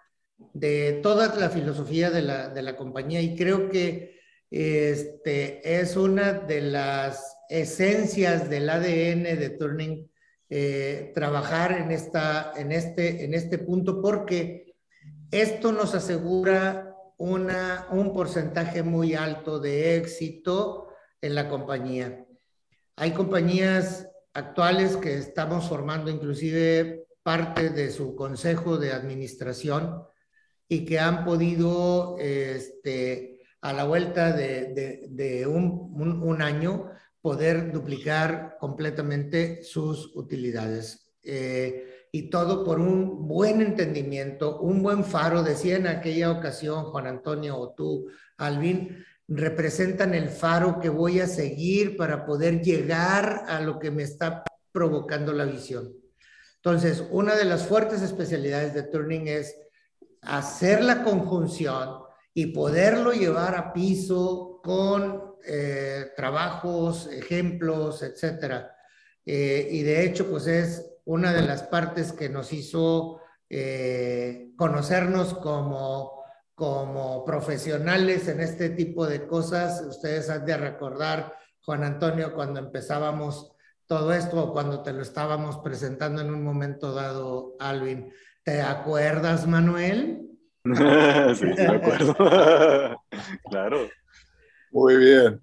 de 0.52 0.98
toda 1.02 1.32
la 1.36 1.50
filosofía 1.50 2.10
de 2.10 2.22
la, 2.22 2.48
de 2.48 2.62
la 2.62 2.76
compañía, 2.76 3.20
y 3.20 3.36
creo 3.36 3.70
que 3.70 4.18
este, 4.50 5.80
es 5.80 5.96
una 5.96 6.32
de 6.32 6.62
las 6.62 7.36
esencias 7.48 8.50
del 8.50 8.68
ADN 8.68 9.22
de 9.22 9.56
Turning 9.58 10.10
eh, 10.54 11.12
trabajar 11.14 11.72
en, 11.72 11.90
esta, 11.90 12.52
en, 12.54 12.72
este, 12.72 13.24
en 13.24 13.32
este 13.32 13.56
punto, 13.56 14.02
porque 14.02 14.74
esto 15.30 15.72
nos 15.72 15.94
asegura 15.94 16.94
una, 17.16 17.86
un 17.90 18.12
porcentaje 18.12 18.82
muy 18.82 19.14
alto 19.14 19.58
de 19.58 19.96
éxito 19.96 20.88
en 21.22 21.34
la 21.34 21.48
compañía. 21.48 22.26
Hay 22.96 23.12
compañías 23.12 24.06
actuales 24.34 24.98
que 24.98 25.16
estamos 25.16 25.70
formando 25.70 26.10
inclusive 26.10 27.06
parte 27.22 27.70
de 27.70 27.90
su 27.90 28.14
consejo 28.14 28.76
de 28.76 28.92
administración 28.92 30.04
y 30.68 30.84
que 30.84 30.98
han 30.98 31.24
podido, 31.24 32.18
este, 32.18 33.40
a 33.62 33.72
la 33.72 33.84
vuelta 33.84 34.32
de, 34.32 35.46
un, 35.46 36.42
año, 36.42 36.90
poder 37.22 37.72
duplicar 37.72 38.56
completamente 38.58 39.62
sus 39.62 40.14
utilidades. 40.16 41.14
Eh, 41.22 42.06
y 42.10 42.28
todo 42.28 42.62
por 42.64 42.78
un 42.78 43.26
buen 43.26 43.62
entendimiento, 43.62 44.60
un 44.60 44.82
buen 44.82 45.04
faro. 45.04 45.42
Decía 45.42 45.76
en 45.76 45.86
aquella 45.86 46.30
ocasión 46.30 46.84
Juan 46.84 47.06
Antonio 47.06 47.56
o 47.56 47.72
tú, 47.72 48.08
Alvin, 48.36 49.02
representan 49.28 50.12
el 50.12 50.28
faro 50.28 50.78
que 50.78 50.90
voy 50.90 51.20
a 51.20 51.26
seguir 51.26 51.96
para 51.96 52.26
poder 52.26 52.60
llegar 52.60 53.44
a 53.48 53.60
lo 53.60 53.78
que 53.78 53.90
me 53.90 54.02
está 54.02 54.44
provocando 54.72 55.32
la 55.32 55.44
visión. 55.44 55.94
Entonces, 56.56 57.04
una 57.10 57.34
de 57.34 57.44
las 57.44 57.66
fuertes 57.66 58.02
especialidades 58.02 58.74
de 58.74 58.82
Turning 58.82 59.28
es 59.28 59.56
hacer 60.20 60.82
la 60.82 61.02
conjunción 61.02 62.02
y 62.34 62.46
poderlo 62.46 63.12
llevar 63.12 63.54
a 63.54 63.72
piso 63.72 64.60
con 64.62 65.31
eh, 65.46 66.12
trabajos, 66.16 67.08
ejemplos, 67.12 68.02
etcétera. 68.02 68.76
Eh, 69.24 69.68
y 69.70 69.82
de 69.82 70.04
hecho, 70.04 70.28
pues 70.30 70.46
es 70.46 70.84
una 71.04 71.32
de 71.32 71.42
las 71.42 71.62
partes 71.64 72.12
que 72.12 72.28
nos 72.28 72.52
hizo 72.52 73.20
eh, 73.48 74.52
conocernos 74.56 75.34
como, 75.34 76.24
como 76.54 77.24
profesionales 77.24 78.28
en 78.28 78.40
este 78.40 78.70
tipo 78.70 79.06
de 79.06 79.26
cosas. 79.26 79.82
Ustedes 79.82 80.30
han 80.30 80.44
de 80.44 80.56
recordar, 80.56 81.36
Juan 81.60 81.84
Antonio, 81.84 82.34
cuando 82.34 82.60
empezábamos 82.60 83.52
todo 83.86 84.12
esto 84.12 84.42
o 84.42 84.52
cuando 84.52 84.82
te 84.82 84.92
lo 84.92 85.02
estábamos 85.02 85.58
presentando 85.58 86.22
en 86.22 86.32
un 86.32 86.42
momento 86.42 86.94
dado, 86.94 87.56
Alvin. 87.58 88.12
¿Te 88.42 88.60
acuerdas, 88.60 89.46
Manuel? 89.46 90.28
sí, 91.34 91.44
me 91.44 91.66
acuerdo. 91.66 92.14
claro. 93.50 93.88
Muy 94.72 94.96
bien. 94.96 95.40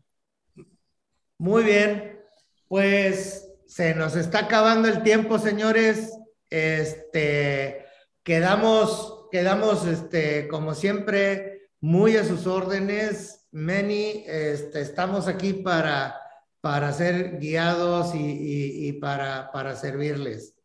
Muy 1.37 1.63
bien. 1.63 2.19
Pues 2.67 3.47
se 3.67 3.93
nos 3.93 4.15
está 4.15 4.39
acabando 4.39 4.87
el 4.87 5.03
tiempo, 5.03 5.37
señores. 5.37 6.17
Este, 6.49 7.85
quedamos, 8.23 9.27
quedamos, 9.31 9.85
este, 9.85 10.47
como 10.47 10.73
siempre, 10.73 11.69
muy 11.79 12.17
a 12.17 12.23
sus 12.23 12.47
órdenes. 12.47 13.47
Many, 13.51 14.23
este, 14.27 14.81
estamos 14.81 15.27
aquí 15.27 15.53
para, 15.53 16.19
para 16.61 16.91
ser 16.91 17.39
guiados 17.39 18.13
y, 18.15 18.87
y, 18.87 18.93
para, 18.93 19.51
para 19.51 19.75
servirles. 19.75 20.55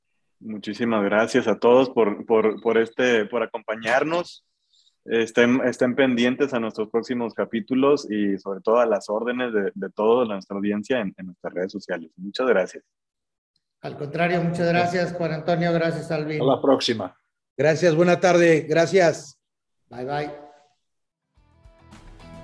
Muchísimas 0.40 1.04
gracias 1.04 1.46
a 1.46 1.58
todos 1.58 1.90
por, 1.90 2.26
por, 2.26 2.60
por, 2.60 2.78
este, 2.78 3.26
por 3.26 3.42
acompañarnos. 3.42 4.44
Estén, 5.05 5.61
estén 5.64 5.94
pendientes 5.94 6.55
a 6.55 6.61
nuestros 6.61 6.88
próximos 6.88 7.34
capítulos 7.34 8.11
y 8.11 8.38
sobre 8.38 8.61
todo 8.61 8.78
a 8.78 8.86
las 8.86 9.11
órdenes 9.11 9.52
de, 9.52 9.70
de 9.74 9.90
toda 9.90 10.24
nuestra 10.24 10.57
audiencia 10.57 11.00
en, 11.00 11.14
en, 11.18 11.26
nuestras 11.26 11.52
redes 11.52 11.72
sociales. 11.72 12.11
Muchas 12.16 12.46
gracias. 12.46 12.84
Al 13.82 13.98
contrario, 13.98 14.42
muchas 14.42 14.66
gracias 14.68 15.12
Juan 15.12 15.32
Antonio, 15.32 15.72
gracias 15.74 16.11
Alvin. 16.11 16.40
Hasta 16.40 16.57
la 16.57 16.62
próxima. 16.62 17.16
Gracias, 17.57 17.94
buena 17.94 18.18
tarde, 18.18 18.66
gracias. 18.66 19.38
Bye 19.90 20.05
bye. 20.07 20.44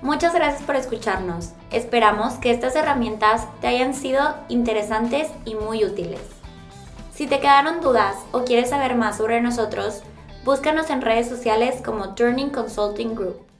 Muchas 0.03 0.33
gracias 0.33 0.63
por 0.63 0.75
escucharnos. 0.75 1.53
Esperamos 1.71 2.33
que 2.35 2.51
estas 2.51 2.75
herramientas 2.75 3.47
te 3.59 3.67
hayan 3.67 3.93
sido 3.93 4.35
interesantes 4.49 5.29
y 5.45 5.53
muy 5.55 5.83
útiles. 5.83 6.21
Si 7.13 7.27
te 7.27 7.39
quedaron 7.39 7.81
dudas 7.81 8.15
o 8.31 8.43
quieres 8.43 8.69
saber 8.69 8.95
más 8.95 9.17
sobre 9.17 9.41
nosotros, 9.41 10.01
Búscanos 10.43 10.89
en 10.89 11.03
redes 11.03 11.29
sociales 11.29 11.83
como 11.85 12.15
Turning 12.15 12.49
Consulting 12.49 13.13
Group. 13.13 13.50